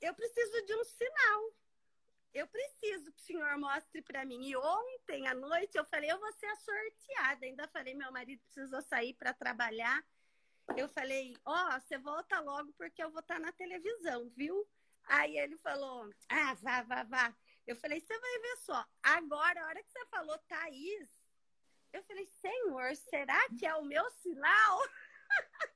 [0.00, 1.54] eu preciso de um sinal.
[2.34, 4.44] Eu preciso que o senhor mostre para mim.
[4.48, 7.46] E ontem à noite eu falei, eu vou ser a sorteada.
[7.46, 10.04] Ainda falei, meu marido precisou sair para trabalhar.
[10.76, 14.68] Eu falei, ó, oh, você volta logo porque eu vou estar na televisão, viu?
[15.04, 17.36] Aí ele falou, ah, vá, vá, vá.
[17.66, 18.84] Eu falei, você vai ver só.
[19.02, 21.08] Agora, a hora que você falou, Thaís,
[21.92, 24.80] eu falei, senhor, será que é o meu sinal?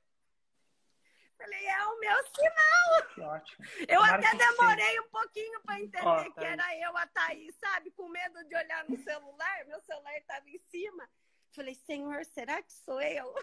[1.39, 3.07] Falei, é o meu sinal.
[3.15, 3.65] Que ótimo.
[3.87, 6.47] Eu Tomara até demorei um pouquinho para entender Ó, que Thaís.
[6.51, 7.91] era eu, a Thaís, sabe?
[7.91, 9.65] Com medo de olhar no celular.
[9.65, 11.09] Meu celular estava em cima.
[11.55, 13.33] Falei, Senhor, será que sou eu?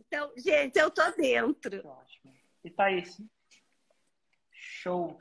[0.00, 1.82] Então, gente, eu tô dentro.
[1.82, 2.34] Que ótimo.
[2.64, 3.20] E Thaís?
[4.50, 5.20] Show.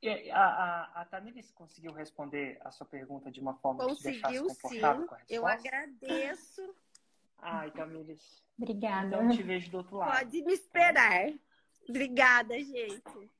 [0.00, 4.02] E A, a, a Tamiris conseguiu responder a sua pergunta de uma forma que te
[4.04, 4.60] deixasse Conseguiu sim.
[4.60, 5.34] confortável com a resposta?
[5.34, 6.76] Eu agradeço.
[7.42, 8.42] Ai, Tamiris.
[8.56, 9.06] Obrigada.
[9.08, 10.16] Então eu te vejo do outro lado.
[10.16, 11.28] Pode me esperar.
[11.88, 13.30] Obrigada, gente.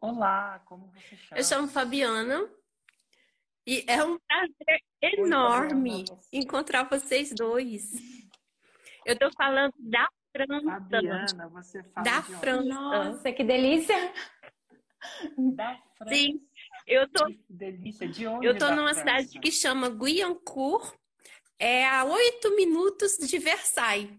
[0.00, 1.40] Olá, como você chama?
[1.40, 2.48] Eu chamo Fabiana.
[3.66, 7.92] E é um prazer enorme encontrar vocês dois.
[9.06, 10.06] Eu tô falando da
[10.36, 10.64] França.
[10.90, 12.40] Fabiana, você fala da de onde?
[12.40, 12.64] França.
[12.68, 14.12] Nossa, que delícia!
[15.56, 16.14] Da França.
[16.14, 16.46] Sim,
[16.86, 18.08] eu tô, Que delícia.
[18.08, 19.00] De onde eu tô da numa França?
[19.00, 20.96] cidade que chama Guyancourt,
[21.62, 24.18] é a oito minutos de Versailles.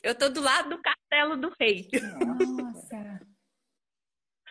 [0.00, 1.88] Eu tô do lado do Castelo do Rei.
[2.24, 3.20] Nossa!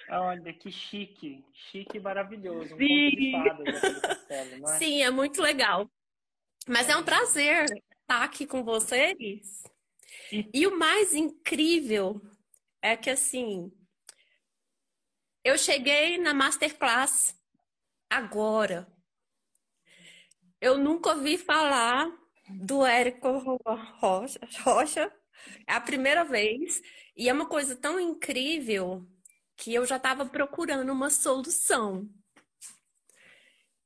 [0.10, 1.46] Olha, que chique.
[1.54, 2.76] Chique e maravilhoso.
[2.76, 3.32] Um Sim.
[4.02, 4.78] castelo, não é?
[4.78, 5.90] Sim, é muito legal.
[6.68, 7.64] Mas é um prazer
[8.02, 9.64] estar aqui com vocês.
[10.54, 12.22] E o mais incrível
[12.82, 13.72] é que, assim,
[15.46, 17.42] eu cheguei na Masterclass
[18.10, 18.86] agora.
[20.60, 22.12] Eu nunca ouvi falar
[22.50, 23.30] do Érico
[24.00, 25.12] Rocha, Rocha.
[25.68, 26.82] É a primeira vez.
[27.16, 29.06] E é uma coisa tão incrível
[29.58, 32.10] que eu já estava procurando uma solução.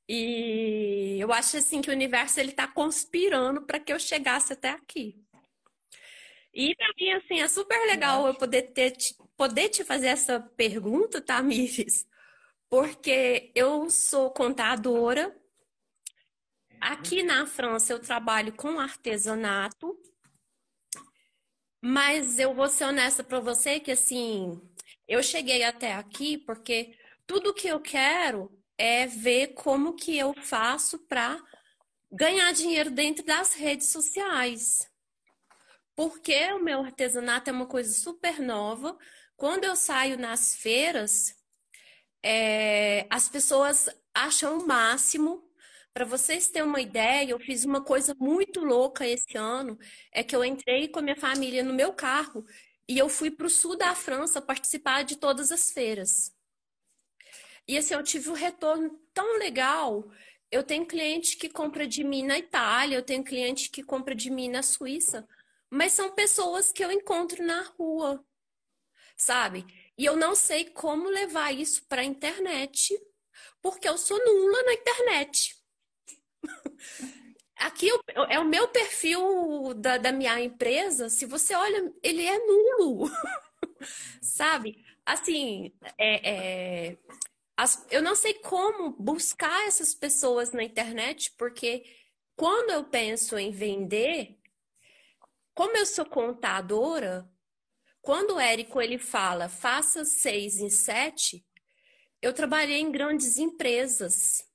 [0.08, 4.70] E eu acho assim que o universo ele está conspirando para que eu chegasse até
[4.70, 5.22] aqui.
[6.52, 10.40] E para mim assim é super legal eu poder ter te- poder te fazer essa
[10.56, 12.06] pergunta, Tamires,
[12.70, 15.36] porque eu sou contadora.
[16.80, 19.98] Aqui na França eu trabalho com artesanato,
[21.82, 24.60] mas eu vou ser honesta para você que assim,
[25.06, 30.98] eu cheguei até aqui porque tudo que eu quero é ver como que eu faço
[31.00, 31.42] para
[32.10, 34.88] ganhar dinheiro dentro das redes sociais.
[35.96, 38.96] Porque o meu artesanato é uma coisa super nova.
[39.36, 41.34] Quando eu saio nas feiras,
[42.22, 45.47] é, as pessoas acham o máximo.
[45.98, 49.76] Para vocês terem uma ideia, eu fiz uma coisa muito louca esse ano,
[50.12, 52.46] é que eu entrei com a minha família no meu carro
[52.88, 56.32] e eu fui para o sul da França participar de todas as feiras.
[57.66, 60.08] E assim, eu tive um retorno tão legal.
[60.52, 64.30] Eu tenho cliente que compra de mim na Itália, eu tenho cliente que compra de
[64.30, 65.26] mim na Suíça,
[65.68, 68.24] mas são pessoas que eu encontro na rua,
[69.16, 69.66] sabe?
[69.98, 72.96] E eu não sei como levar isso para a internet,
[73.60, 75.57] porque eu sou nula na internet.
[77.56, 77.88] Aqui
[78.30, 83.10] é o meu perfil da, da minha empresa, se você olha, ele é nulo,
[84.22, 84.84] sabe?
[85.04, 86.98] Assim, é, é,
[87.56, 91.84] as- eu não sei como buscar essas pessoas na internet, porque
[92.36, 94.38] quando eu penso em vender,
[95.54, 97.28] como eu sou contadora,
[98.02, 101.46] quando o Érico ele fala faça seis em sete,
[102.22, 104.47] eu trabalhei em grandes empresas.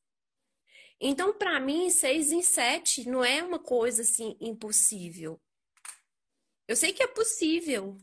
[0.99, 5.39] Então, para mim, seis em sete não é uma coisa assim impossível.
[6.67, 7.97] Eu sei que é possível.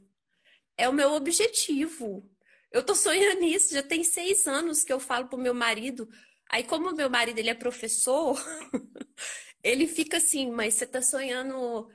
[0.79, 2.29] É o meu objetivo.
[2.73, 6.09] Eu tô sonhando nisso, já tem seis anos que eu falo pro meu marido.
[6.51, 8.37] Aí, como meu marido ele é professor,
[9.63, 11.89] ele fica assim, mas você tá sonhando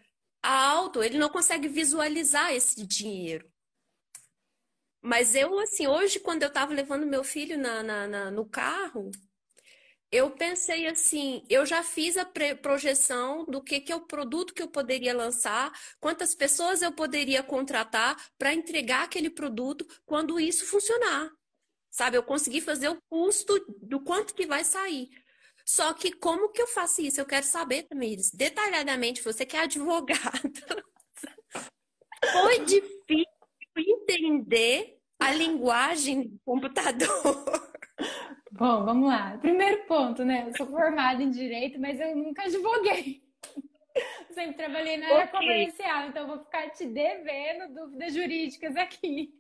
[0.44, 3.50] alto, ele não consegue visualizar esse dinheiro.
[5.02, 9.12] Mas eu, assim, hoje, quando eu tava levando meu filho na, na- na- no carro,
[10.16, 12.26] eu pensei assim, eu já fiz a
[12.62, 17.44] projeção do que, que é o produto que eu poderia lançar, quantas pessoas eu poderia
[17.44, 21.30] contratar para entregar aquele produto quando isso funcionar.
[21.92, 25.10] Sabe, eu consegui fazer o custo do quanto que vai sair.
[25.66, 27.20] Só que como que eu faço isso?
[27.20, 30.50] Eu quero saber, Tamires, detalhadamente, você que é advogada.
[32.32, 33.26] Foi difícil
[33.78, 37.76] entender a linguagem do computador.
[38.52, 39.38] Bom, vamos lá.
[39.40, 40.46] Primeiro ponto, né?
[40.48, 43.22] Eu sou formada em direito, mas eu nunca advoguei.
[44.34, 45.40] Sempre trabalhei na área Ok.
[45.40, 49.34] comercial, então vou ficar te devendo dúvidas jurídicas aqui.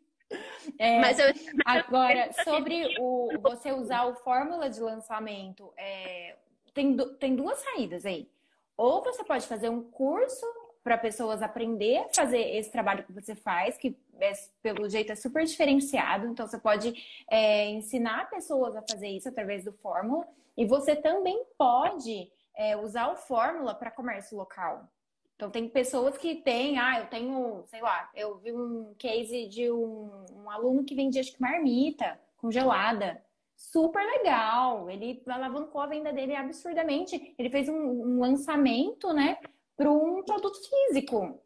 [0.77, 1.33] É, Mas eu,
[1.65, 6.35] Agora, sobre o, você usar o fórmula de lançamento, é,
[6.73, 8.29] tem, tem duas saídas aí.
[8.77, 10.45] Ou você pode fazer um curso
[10.85, 14.31] para pessoas aprender a fazer esse trabalho que você faz, que é,
[14.61, 16.27] pelo jeito é super diferenciado.
[16.27, 16.93] Então, você pode
[17.27, 20.27] é, ensinar pessoas a fazer isso através do fórmula.
[20.55, 24.87] E você também pode é, usar o fórmula para comércio local.
[25.35, 29.71] Então, tem pessoas que têm, ah, eu tenho, sei lá, eu vi um case de
[29.71, 33.19] um, um aluno que vendia, acho que marmita congelada.
[33.55, 34.87] Super legal.
[34.87, 37.33] Ele alavancou a venda dele absurdamente.
[37.39, 39.39] Ele fez um, um lançamento, né,
[39.75, 41.41] para um produto físico.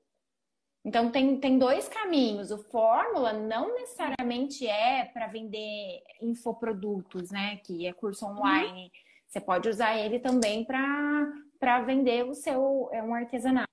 [0.85, 2.51] Então, tem, tem dois caminhos.
[2.51, 8.91] O Fórmula não necessariamente é para vender infoprodutos, né, que é curso online.
[9.27, 13.69] Você pode usar ele também para vender o seu, é um artesanato.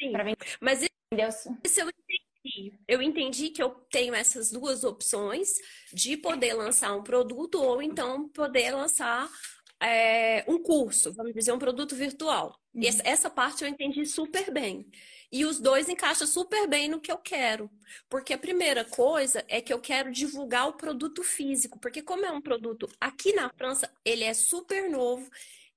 [0.00, 0.12] Sim.
[0.60, 0.80] Mas
[1.12, 2.78] vender seu- isso eu entendi.
[2.88, 5.52] Eu entendi que eu tenho essas duas opções
[5.92, 9.28] de poder lançar um produto ou então poder lançar
[9.80, 12.58] é, um curso, vamos dizer, um produto virtual.
[12.74, 12.82] Uhum.
[13.04, 14.86] Essa, parte eu entendi super bem.
[15.30, 17.70] E os dois encaixam super bem no que eu quero.
[18.08, 21.78] Porque a primeira coisa é que eu quero divulgar o produto físico.
[21.78, 25.30] Porque, como é um produto aqui na França, ele é super novo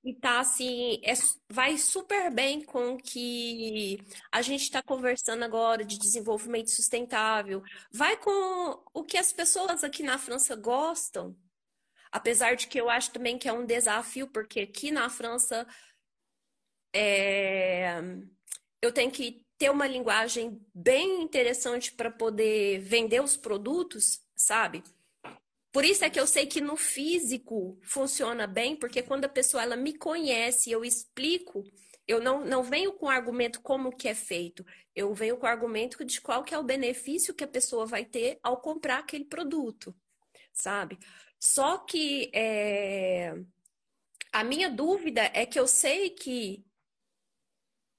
[0.04, 1.12] e tá assim, é,
[1.48, 3.98] vai super bem com o que
[4.32, 7.62] a gente está conversando agora de desenvolvimento sustentável.
[7.92, 11.36] Vai com o que as pessoas aqui na França gostam.
[12.12, 15.66] Apesar de que eu acho também que é um desafio, porque aqui na França
[16.94, 17.98] é,
[18.82, 24.82] eu tenho que ter uma linguagem bem interessante para poder vender os produtos, sabe?
[25.72, 29.62] Por isso é que eu sei que no físico funciona bem, porque quando a pessoa
[29.62, 31.64] ela me conhece, eu explico,
[32.06, 36.20] eu não, não venho com argumento como que é feito, eu venho com argumento de
[36.20, 39.94] qual que é o benefício que a pessoa vai ter ao comprar aquele produto,
[40.52, 40.98] sabe?
[41.42, 43.34] Só que é,
[44.32, 46.64] a minha dúvida é que eu sei que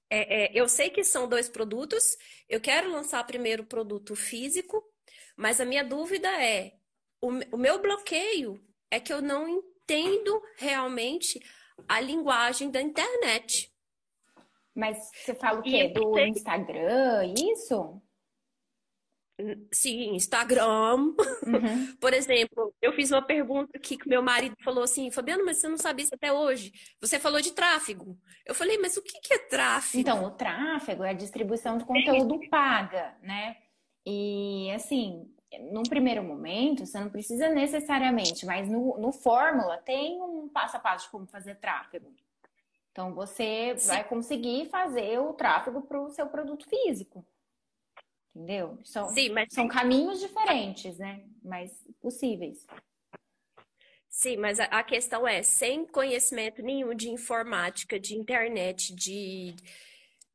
[0.08, 2.16] é, é, eu sei que são dois produtos,
[2.48, 4.82] eu quero lançar primeiro o produto físico,
[5.36, 6.72] mas a minha dúvida é
[7.20, 8.58] o, o meu bloqueio
[8.90, 11.38] é que eu não entendo realmente
[11.86, 13.70] a linguagem da internet.
[14.74, 15.88] Mas você fala o quê?
[15.88, 18.00] Do Instagram, isso?
[19.72, 20.96] Sim, Instagram.
[20.96, 21.96] Uhum.
[22.00, 25.68] Por exemplo, eu fiz uma pergunta aqui que meu marido falou assim, Fabiano, mas você
[25.68, 26.72] não sabia isso até hoje.
[27.00, 28.16] Você falou de tráfego.
[28.46, 30.00] Eu falei, mas o que é tráfego?
[30.00, 33.56] Então, o tráfego é a distribuição de conteúdo paga, né?
[34.06, 35.28] E assim,
[35.72, 40.80] num primeiro momento, você não precisa necessariamente, mas no, no Fórmula tem um passo a
[40.80, 42.14] passo de como fazer tráfego.
[42.92, 43.88] Então, você Sim.
[43.88, 47.26] vai conseguir fazer o tráfego para o seu produto físico.
[48.34, 48.78] Entendeu?
[48.82, 49.48] São, Sim, mas...
[49.52, 51.24] são caminhos diferentes, né?
[51.42, 51.70] Mas
[52.00, 52.66] possíveis.
[54.08, 59.56] Sim, mas a, questão é, sem conhecimento nenhum de informática, de internet, de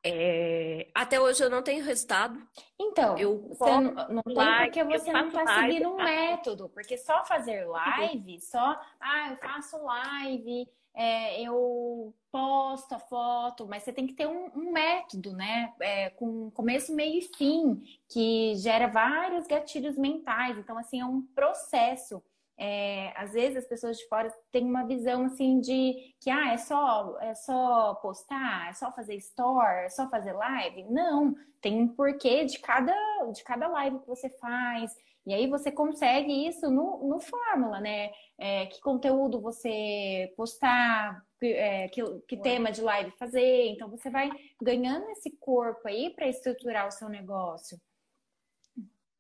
[0.04, 2.42] é, até hoje eu não tenho resultado.
[2.80, 6.70] Então, eu você não, não tem live, porque você não está seguindo um método.
[6.70, 10.68] Porque só fazer live, só, ah, eu faço live,
[11.00, 15.74] é, eu posto a foto, mas você tem que ter um, um método, né?
[15.80, 20.58] É, com começo, meio e fim, que gera vários gatilhos mentais.
[20.58, 22.22] Então, assim, é um processo.
[22.58, 26.58] É, às vezes as pessoas de fora têm uma visão assim de que ah, é
[26.58, 30.84] só é só postar, é só fazer store, é só fazer live.
[30.92, 32.94] Não, tem um porquê de cada
[33.32, 34.94] de cada live que você faz.
[35.26, 38.12] E aí você consegue isso no, no Fórmula, né?
[38.38, 43.68] É, que conteúdo você postar, é, que, que tema de live fazer.
[43.68, 44.30] Então você vai
[44.62, 47.80] ganhando esse corpo aí para estruturar o seu negócio.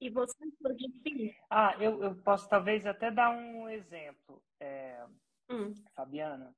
[0.01, 0.85] E você pode
[1.49, 4.41] Ah, eu, eu posso talvez até dar um exemplo.
[4.59, 5.05] É,
[5.49, 5.73] hum.
[5.93, 6.55] Fabiana,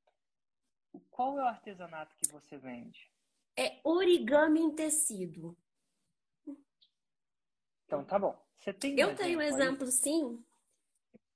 [1.09, 3.11] qual é o artesanato que você vende?
[3.57, 5.57] É origami em tecido.
[7.85, 8.50] Então tá bom.
[8.61, 10.43] Você tem Eu tenho um exemplo, sim.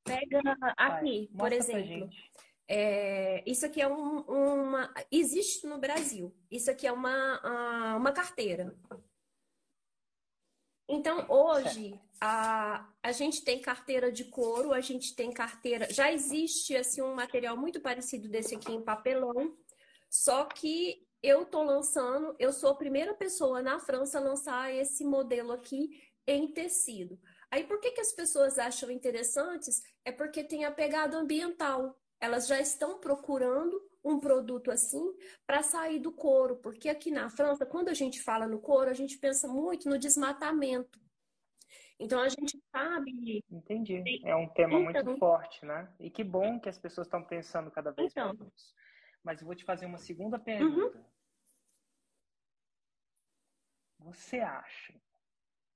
[0.03, 0.39] Pega
[0.77, 2.09] aqui, Vai, por exemplo.
[2.67, 4.93] É, isso aqui é um, uma.
[5.11, 6.35] Existe no Brasil.
[6.51, 8.75] Isso aqui é uma, uma carteira.
[10.87, 15.91] Então, hoje, a, a gente tem carteira de couro, a gente tem carteira.
[15.91, 19.57] Já existe assim, um material muito parecido desse aqui em papelão,
[20.11, 25.03] só que eu estou lançando, eu sou a primeira pessoa na França a lançar esse
[25.03, 25.89] modelo aqui
[26.27, 27.19] em tecido.
[27.51, 29.81] Aí, por que, que as pessoas acham interessantes?
[30.03, 31.97] É porque tem a pegada ambiental.
[32.19, 35.03] Elas já estão procurando um produto assim
[35.45, 38.93] para sair do couro, porque aqui na França, quando a gente fala no couro, a
[38.93, 40.99] gente pensa muito no desmatamento.
[41.99, 43.43] Então a gente sabe.
[43.49, 44.03] Entendi.
[44.25, 45.03] É um tema então...
[45.03, 45.91] muito forte, né?
[45.99, 48.27] E que bom que as pessoas estão pensando cada vez então...
[48.27, 48.73] mais nisso.
[49.23, 50.97] Mas eu vou te fazer uma segunda pergunta.
[50.97, 51.05] Uhum.
[54.11, 54.93] Você acha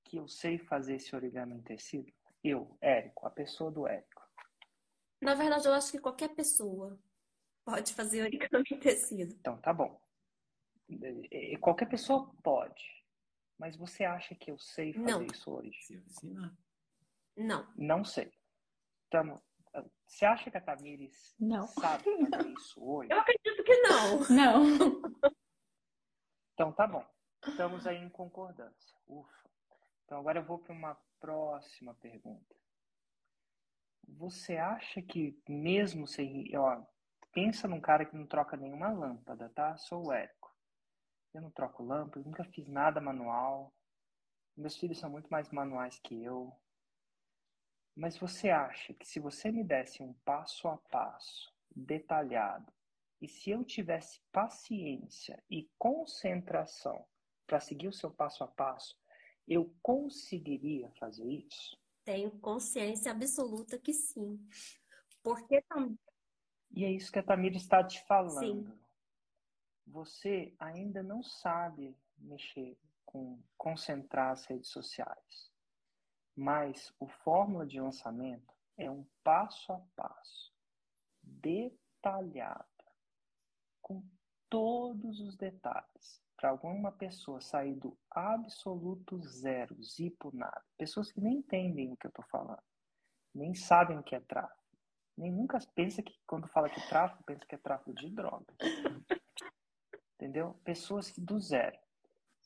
[0.10, 2.12] que eu sei fazer esse origami em tecido?
[2.44, 4.28] Eu, Érico, a pessoa do Érico.
[5.22, 7.00] Na verdade, eu acho que qualquer pessoa
[7.64, 9.36] pode fazer origami em tecido.
[9.36, 10.02] Então, tá bom.
[11.62, 12.84] Qualquer pessoa pode.
[13.58, 15.24] Mas você acha que eu sei fazer não.
[15.24, 16.04] isso hoje?
[17.38, 17.74] Não.
[17.78, 18.32] Não sei.
[19.08, 19.40] Então,
[20.08, 21.68] você acha que a Tamires não.
[21.68, 23.12] sabe fazer isso hoje?
[23.14, 24.20] Eu acredito que não.
[24.30, 25.34] Não.
[26.54, 27.06] Então, tá bom.
[27.46, 28.98] Estamos aí em concordância.
[29.08, 29.49] Ufa.
[30.10, 32.56] Então, agora eu vou para uma próxima pergunta.
[34.08, 36.50] Você acha que mesmo sem...
[36.58, 36.84] Ó,
[37.32, 39.78] pensa num cara que não troca nenhuma lâmpada, tá?
[39.78, 40.52] Sou o Érico.
[41.32, 43.72] Eu não troco lâmpada, nunca fiz nada manual.
[44.58, 46.60] Meus filhos são muito mais manuais que eu.
[47.96, 52.74] Mas você acha que se você me desse um passo a passo detalhado.
[53.22, 57.06] E se eu tivesse paciência e concentração
[57.46, 59.00] para seguir o seu passo a passo,
[59.50, 61.76] eu conseguiria fazer isso?
[62.06, 64.40] Tenho consciência absoluta que sim.
[65.24, 65.98] Porque também.
[66.72, 68.40] E é isso que a Tamira está te falando.
[68.40, 68.80] Sim.
[69.88, 75.52] Você ainda não sabe mexer com concentrar as redes sociais.
[76.36, 80.54] Mas o fórmula de lançamento é um passo a passo,
[81.24, 82.66] detalhado,
[83.82, 84.08] com
[84.48, 86.22] todos os detalhes.
[86.40, 90.64] Para alguma pessoa sair do absoluto zero, zipo nada.
[90.78, 92.64] Pessoas que nem entendem o que eu estou falando,
[93.36, 94.64] nem sabem o que é tráfico.
[95.18, 98.46] Nem nunca pensa que quando fala que tráfico, pensa que é tráfico de droga.
[100.16, 100.54] Entendeu?
[100.64, 101.78] Pessoas que do zero.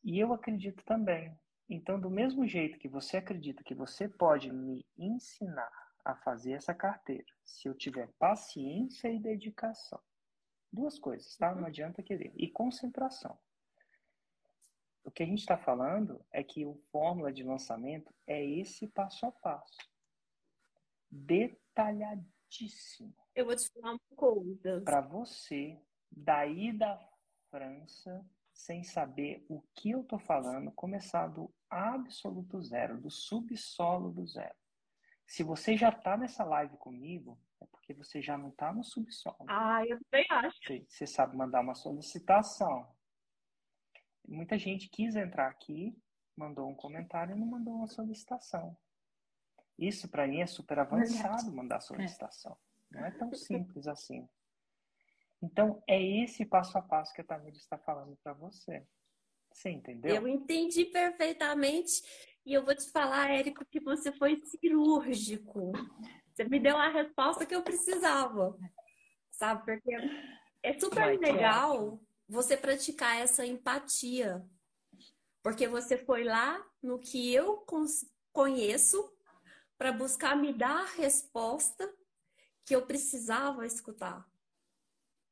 [0.04, 1.40] E eu acredito também.
[1.70, 5.72] Então, do mesmo jeito que você acredita que você pode me ensinar
[6.04, 10.02] a fazer essa carteira, se eu tiver paciência e dedicação.
[10.72, 11.52] Duas coisas, tá?
[11.52, 11.68] Não uhum.
[11.68, 12.34] adianta querer.
[12.36, 13.38] E concentração.
[15.04, 19.26] O que a gente está falando é que o fórmula de lançamento é esse passo
[19.26, 19.78] a passo.
[21.12, 23.14] Detalhadíssimo.
[23.36, 24.82] Eu vou te falar uma coisa.
[24.82, 25.80] Para você,
[26.10, 26.98] daí da
[27.50, 34.26] França, sem saber o que eu estou falando, começar do absoluto zero, do subsolo do
[34.26, 34.56] zero.
[35.26, 39.46] Se você já está nessa live comigo, é porque você já não está no subsolo.
[39.48, 40.58] Ah, eu também acho.
[40.64, 42.88] Você, você sabe mandar uma solicitação.
[44.28, 45.96] Muita gente quis entrar aqui,
[46.36, 48.78] mandou um comentário e não mandou uma solicitação.
[49.78, 51.56] Isso para mim é super avançado Verdade.
[51.56, 52.58] mandar solicitação.
[52.94, 53.00] É.
[53.00, 54.28] Não é tão simples assim.
[55.42, 58.86] Então, é esse passo a passo que a Tamir está falando para você.
[59.52, 60.16] Você entendeu?
[60.16, 62.02] Eu entendi perfeitamente.
[62.46, 65.72] E eu vou te falar, Érico, que você foi cirúrgico.
[66.34, 68.58] Você me deu a resposta que eu precisava.
[69.32, 69.66] Sabe?
[69.66, 69.96] Porque
[70.64, 74.46] é super legal você praticar essa empatia.
[75.42, 77.66] Porque você foi lá no que eu
[78.32, 79.14] conheço
[79.78, 81.94] para buscar me dar a resposta
[82.66, 84.26] que eu precisava escutar.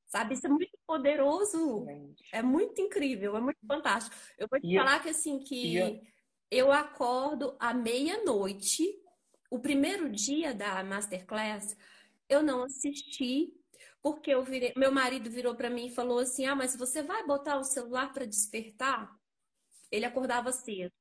[0.07, 0.33] Sabe?
[0.33, 1.85] Isso é muito poderoso.
[2.33, 4.13] É muito incrível, é muito fantástico.
[4.37, 6.01] Eu vou te falar que assim, que
[6.49, 9.01] eu acordo à meia-noite,
[9.49, 11.77] o primeiro dia da Masterclass,
[12.27, 13.53] eu não assisti,
[14.01, 17.25] porque eu virei, meu marido virou para mim e falou assim: Ah, mas você vai
[17.25, 19.15] botar o celular para despertar?
[19.91, 20.93] Ele acordava cedo.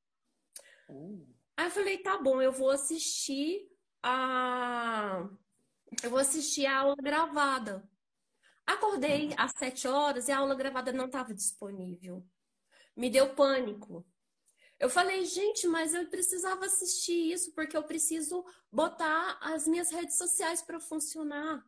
[0.89, 1.25] Uh.
[1.61, 3.69] Aí eu falei, tá bom, eu vou assistir
[4.01, 5.29] a.
[6.01, 7.87] Eu vou assistir a aula gravada.
[8.65, 12.25] Acordei às sete horas e a aula gravada não estava disponível.
[12.95, 14.05] Me deu pânico.
[14.79, 20.17] Eu falei, gente, mas eu precisava assistir isso porque eu preciso botar as minhas redes
[20.17, 21.63] sociais para funcionar.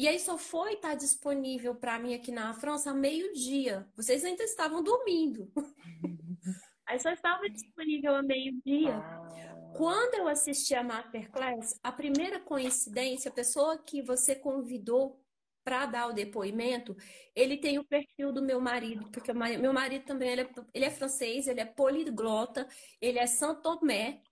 [0.00, 3.86] E aí só foi estar tá disponível para mim aqui na França meio-dia.
[3.94, 5.52] Vocês ainda estavam dormindo.
[6.86, 8.96] aí só estava disponível a meio-dia.
[8.96, 9.74] Ah.
[9.76, 15.22] Quando eu assisti a Masterclass, a primeira coincidência, a pessoa que você convidou
[15.62, 16.96] para dar o depoimento,
[17.34, 20.90] ele tem o perfil do meu marido, porque meu marido também ele é, ele é
[20.90, 22.66] francês, ele é poliglota,
[23.02, 24.22] ele é Saint-Tomé.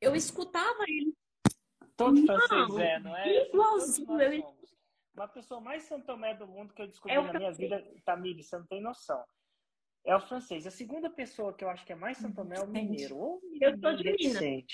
[0.00, 1.14] Eu escutava ele.
[1.96, 3.46] Todo não, francês é, não é?
[3.48, 4.20] Igualzinho.
[4.20, 4.56] Eu...
[5.14, 8.58] Uma pessoa mais Saint-Tomé do mundo que eu descobri é na minha vida, Tamir, você
[8.58, 9.24] não tem noção.
[10.04, 10.66] É o francês.
[10.66, 13.16] A segunda pessoa que eu acho que é mais Saint-Tomé é o mineiro.
[13.16, 14.64] Ou eu sou de Minas.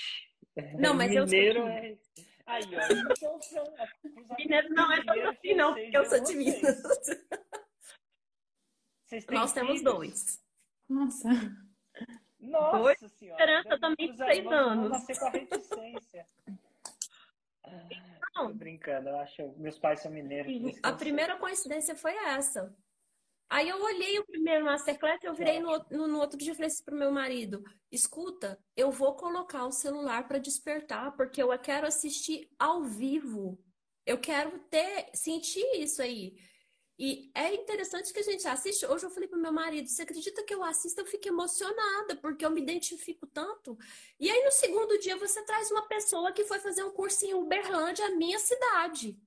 [0.77, 1.87] Não, mas mineiro eu sou de...
[1.87, 1.97] é
[2.45, 2.81] Aí, ó.
[2.91, 3.39] Então,
[4.37, 6.81] Mineiro não é tão assim, não, porque eu sou de Minas.
[9.29, 9.83] Nós temos filhos?
[9.83, 10.43] dois.
[10.89, 11.29] Nossa.
[12.39, 13.13] Nossa dois?
[13.13, 13.43] senhora.
[13.43, 14.89] Esperança também seis anos.
[14.89, 16.27] Nascer com a reticência.
[18.35, 18.47] Não.
[18.47, 19.53] Tô brincando, eu acho.
[19.57, 20.79] Meus pais são mineiros.
[20.81, 22.75] A primeira coincidência foi essa.
[23.49, 26.55] Aí eu olhei o primeiro Masterclass e eu virei no, no, no, outro dia e
[26.55, 31.57] falei assim pro meu marido: escuta, eu vou colocar o celular para despertar, porque eu
[31.59, 33.61] quero assistir ao vivo.
[34.05, 36.35] Eu quero ter, sentir isso aí.
[36.97, 38.85] E é interessante que a gente assiste.
[38.85, 41.01] Hoje eu falei pro meu marido: você acredita que eu assisto?
[41.01, 43.77] Eu fico emocionada, porque eu me identifico tanto.
[44.19, 47.33] E aí no segundo dia você traz uma pessoa que foi fazer um curso em
[47.33, 49.19] Uberlândia, minha cidade.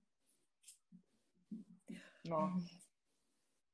[2.25, 2.77] Nossa.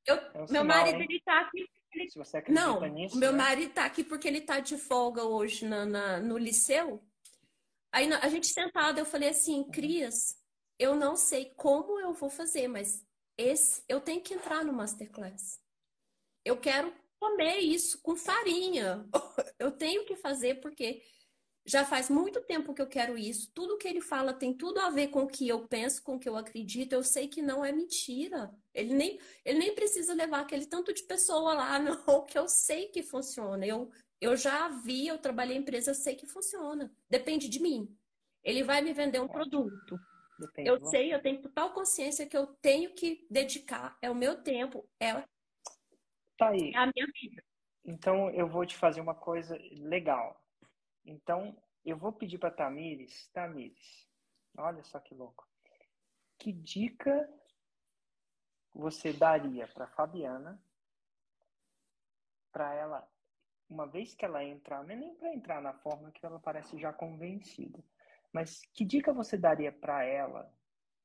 [0.06, 1.06] Eu, é um meu sinal, marido, hein?
[1.08, 1.68] ele tá aqui.
[1.92, 2.10] Ele...
[2.10, 3.38] Se você acredita Não, nisso, meu né?
[3.38, 7.04] marido tá aqui porque ele tá de folga hoje na, na no liceu.
[7.92, 10.34] Aí a gente sentado, eu falei assim, Crias,
[10.78, 13.06] eu não sei como eu vou fazer, mas
[13.36, 15.60] esse eu tenho que entrar no Masterclass.
[16.44, 19.06] Eu quero comer isso com farinha.
[19.58, 21.00] Eu tenho que fazer porque
[21.64, 23.52] Já faz muito tempo que eu quero isso.
[23.54, 26.18] Tudo que ele fala tem tudo a ver com o que eu penso, com o
[26.18, 26.92] que eu acredito.
[26.92, 28.50] Eu sei que não é mentira.
[28.74, 32.88] Ele nem, ele nem precisa levar aquele tanto de pessoa lá, não, que eu sei
[32.88, 33.64] que funciona.
[33.64, 33.90] Eu,
[34.20, 36.92] eu já vi, eu trabalhei em empresa, sei que funciona.
[37.08, 37.96] Depende de mim.
[38.42, 39.96] Ele vai me vender um produto.
[40.58, 43.96] Eu sei, eu tenho total consciência que eu tenho que dedicar.
[44.00, 45.14] É o meu tempo, é,
[46.36, 46.72] tá aí.
[46.74, 47.42] é a minha vida.
[47.84, 50.40] Então eu vou te fazer uma coisa legal.
[51.04, 54.08] Então, eu vou pedir para Tamires, Tamires,
[54.56, 55.48] olha só que louco.
[56.38, 57.28] Que dica
[58.72, 60.62] você daria para Fabiana
[62.52, 63.08] para ela,
[63.68, 66.78] uma vez que ela entrar, não é nem para entrar na forma que ela parece
[66.78, 67.82] já convencida,
[68.32, 70.50] mas que dica você daria para ela,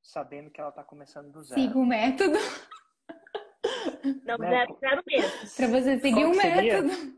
[0.02, 1.60] sabendo que ela está começando do zero?
[1.60, 2.38] Siga o método.
[4.24, 4.50] Não, né?
[4.50, 5.56] zero, zero mesmo.
[5.56, 7.18] Para você seguir o método.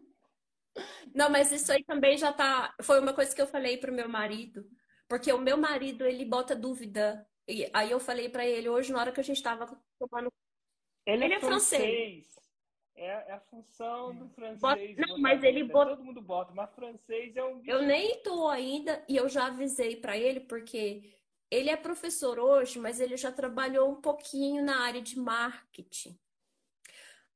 [1.13, 2.73] Não, mas isso aí também já tá.
[2.81, 4.65] Foi uma coisa que eu falei pro meu marido,
[5.07, 7.25] porque o meu marido ele bota dúvida.
[7.47, 9.65] E aí eu falei para ele hoje na hora que a gente tava
[9.99, 10.31] tomando.
[11.05, 11.81] Ele, ele é, é francês.
[11.81, 12.48] francês.
[12.99, 14.59] É, é, a função do francês.
[14.59, 15.07] Bota...
[15.07, 15.91] Não, mas ele bota.
[15.91, 17.61] Todo mundo bota, mas francês é um.
[17.65, 21.17] Eu nem tô ainda e eu já avisei para ele porque
[21.49, 26.19] ele é professor hoje, mas ele já trabalhou um pouquinho na área de marketing.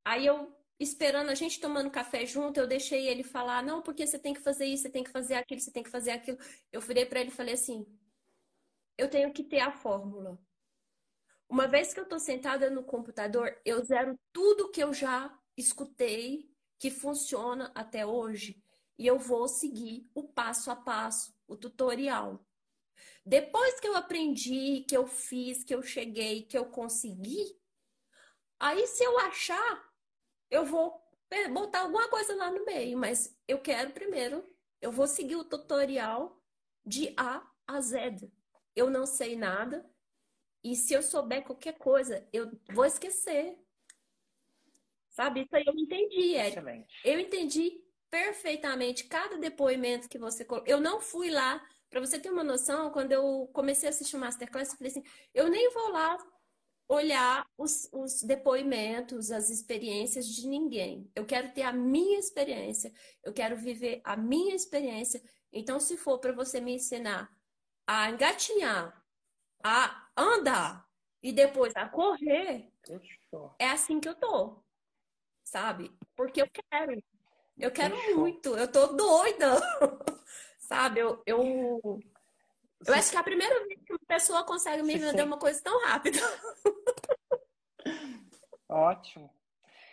[0.04, 4.20] Aí eu esperando a gente tomando café junto, eu deixei ele falar, não, porque você
[4.20, 6.38] tem que fazer isso, você tem que fazer aquilo, você tem que fazer aquilo.
[6.74, 7.86] Eu virei para ele e falei assim:
[8.98, 10.38] eu tenho que ter a fórmula.
[11.48, 16.52] Uma vez que eu estou sentada no computador, eu zero tudo que eu já escutei
[16.80, 18.64] que funciona até hoje
[18.98, 22.46] e eu vou seguir o passo a passo, o tutorial.
[23.26, 27.60] Depois que eu aprendi, que eu fiz, que eu cheguei, que eu consegui,
[28.60, 29.94] aí se eu achar
[30.54, 31.02] eu vou
[31.52, 34.48] botar alguma coisa lá no meio, mas eu quero primeiro,
[34.80, 36.40] eu vou seguir o tutorial
[36.86, 38.32] de A a Z.
[38.76, 39.84] Eu não sei nada,
[40.64, 43.58] e se eu souber qualquer coisa, eu vou esquecer.
[45.14, 45.44] Sabe?
[45.44, 46.36] Isso aí eu entendi.
[46.36, 46.88] Excelente.
[47.06, 50.72] Eu entendi perfeitamente cada depoimento que você colocou.
[50.72, 54.20] Eu não fui lá, para você ter uma noção, quando eu comecei a assistir o
[54.20, 55.04] Masterclass, eu falei assim:
[55.34, 56.18] eu nem vou lá
[56.88, 61.10] olhar os, os, depoimentos, as experiências de ninguém.
[61.16, 62.92] Eu quero ter a minha experiência,
[63.24, 65.22] eu quero viver a minha experiência.
[65.52, 67.30] Então, se for para você me ensinar
[67.88, 69.04] a engatinhar,
[69.64, 70.88] a andar
[71.22, 72.72] e depois a correr,
[73.60, 74.63] é assim que eu tô,
[75.54, 75.96] sabe?
[76.16, 77.04] Porque eu quero.
[77.56, 79.60] Eu quero muito, eu tô doida,
[80.58, 81.00] sabe?
[81.00, 82.00] Eu, eu
[82.86, 85.62] eu acho que é a primeira vez que uma pessoa consegue me vender uma coisa
[85.62, 86.18] tão rápida.
[88.68, 89.30] Ótimo.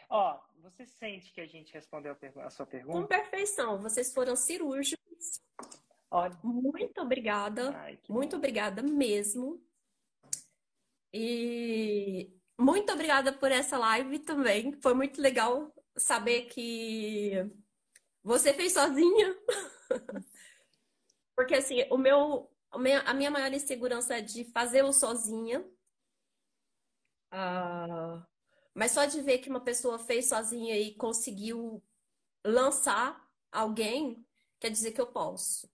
[0.08, 2.98] Ó, você sente que a gente respondeu a sua pergunta?
[2.98, 3.78] Com perfeição.
[3.78, 5.42] Vocês foram cirúrgicos.
[6.10, 6.36] Olha.
[6.42, 7.76] Muito obrigada.
[7.76, 8.38] Ai, muito bom.
[8.38, 9.62] obrigada mesmo.
[11.12, 14.72] E muito obrigada por essa live também.
[14.80, 17.32] Foi muito legal saber que
[18.22, 19.36] você fez sozinha.
[21.34, 25.60] Porque assim, o meu a minha maior insegurança é de fazer o sozinha.
[27.32, 28.22] Uh,
[28.74, 31.82] mas só de ver que uma pessoa fez sozinha e conseguiu
[32.44, 34.24] lançar alguém,
[34.60, 35.68] quer dizer que eu posso.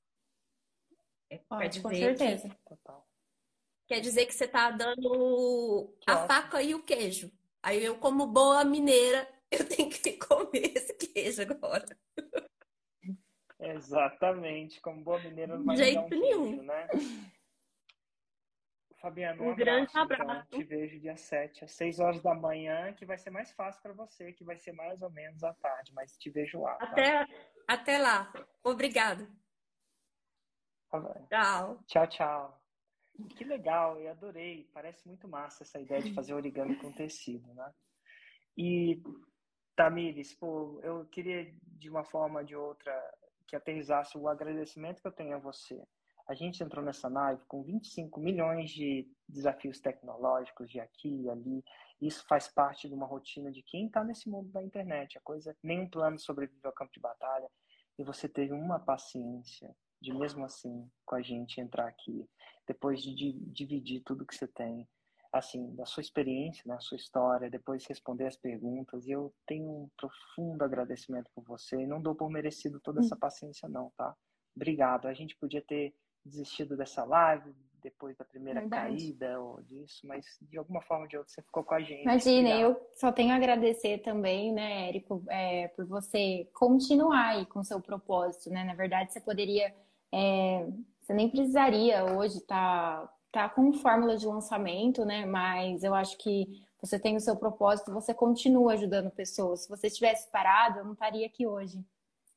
[1.29, 2.49] É, Pode, com certeza.
[2.49, 2.57] Que,
[3.87, 6.29] quer dizer que você está dando que a ótimo.
[6.29, 7.31] faca e o queijo.
[7.63, 11.87] Aí eu, como boa mineira, eu tenho que comer esse queijo agora.
[13.59, 16.89] Exatamente, como boa mineira não jeito um nenhum, né?
[19.01, 20.47] Fabiano, um, um grande abraço.
[20.49, 23.81] Então, te vejo dia 7, às 6 horas da manhã, que vai ser mais fácil
[23.83, 26.75] para você, que vai ser mais ou menos à tarde, mas te vejo lá.
[26.77, 26.87] Tá?
[26.87, 27.27] Até,
[27.69, 28.33] até lá.
[28.65, 29.29] Obrigada.
[31.29, 31.79] Tchau.
[31.87, 32.66] Tchau, tchau.
[33.37, 34.69] Que legal, eu adorei.
[34.73, 37.73] Parece muito massa essa ideia de fazer origami com tecido, né?
[38.57, 39.03] E,
[39.75, 42.93] Tamires, pô, eu queria de uma forma ou de outra
[43.47, 45.81] que aterrizasse o agradecimento que eu tenho a você.
[46.29, 51.63] A gente entrou nessa live com 25 milhões de desafios tecnológicos de aqui e ali.
[52.01, 55.17] Isso faz parte de uma rotina de quem está nesse mundo da internet.
[55.17, 57.49] A coisa, nenhum plano sobrevive ao campo de batalha.
[57.99, 62.29] E você teve uma paciência de mesmo assim com a gente entrar aqui,
[62.67, 64.87] depois de dividir tudo que você tem,
[65.33, 69.07] assim, da sua experiência, da sua história, depois responder as perguntas.
[69.07, 73.15] E eu tenho um profundo agradecimento por você e não dou por merecido toda essa
[73.15, 73.19] hum.
[73.19, 74.15] paciência não, tá?
[74.55, 75.07] Obrigado.
[75.07, 75.95] A gente podia ter
[76.25, 78.97] desistido dessa live depois da primeira Verdade.
[78.97, 82.03] caída ou disso, mas de alguma forma ou de outra você ficou com a gente.
[82.03, 87.63] Imagina, eu só tenho a agradecer também, né, Érico, é, por você continuar aí com
[87.63, 88.65] seu propósito, né?
[88.65, 89.73] Na verdade, você poderia
[90.13, 90.67] é,
[91.01, 95.25] você nem precisaria hoje estar tá, tá com fórmula de lançamento, né?
[95.25, 99.63] Mas eu acho que você tem o seu propósito, você continua ajudando pessoas.
[99.63, 101.85] Se você tivesse parado, eu não estaria aqui hoje,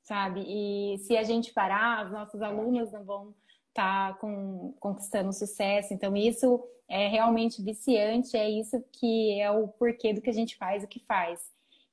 [0.03, 0.43] sabe?
[0.47, 3.35] E se a gente parar, as nossas alunas não vão
[3.69, 5.93] estar tá com, conquistando sucesso.
[5.93, 10.57] Então, isso é realmente viciante, é isso que é o porquê do que a gente
[10.57, 11.39] faz o que faz.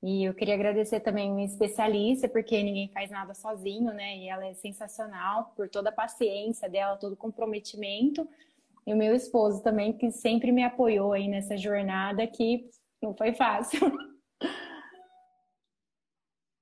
[0.03, 4.17] E eu queria agradecer também uma especialista, porque ninguém faz nada sozinho, né?
[4.19, 8.29] E ela é sensacional por toda a paciência dela, todo o comprometimento.
[8.87, 12.69] E o meu esposo também, que sempre me apoiou aí nessa jornada, que
[13.03, 13.81] não foi fácil.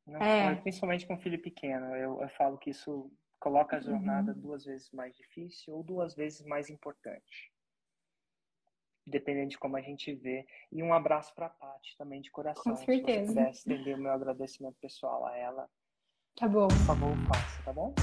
[0.06, 0.54] Não, é.
[0.56, 1.96] Principalmente com filho pequeno.
[1.96, 4.40] Eu, eu falo que isso coloca a jornada uhum.
[4.40, 7.53] duas vezes mais difícil ou duas vezes mais importante
[9.06, 10.46] dependendo de como a gente vê.
[10.72, 12.62] E um abraço para a Paty também, de coração.
[12.62, 13.26] Com certeza.
[13.26, 15.68] Se você estender o meu agradecimento pessoal a ela.
[16.36, 16.68] Tá bom.
[16.68, 17.94] Por favor, faça, tá bom?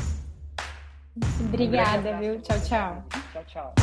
[1.42, 2.42] Obrigada, um viu?
[2.42, 3.04] Tchau, tchau.
[3.34, 3.76] Tchau, tchau.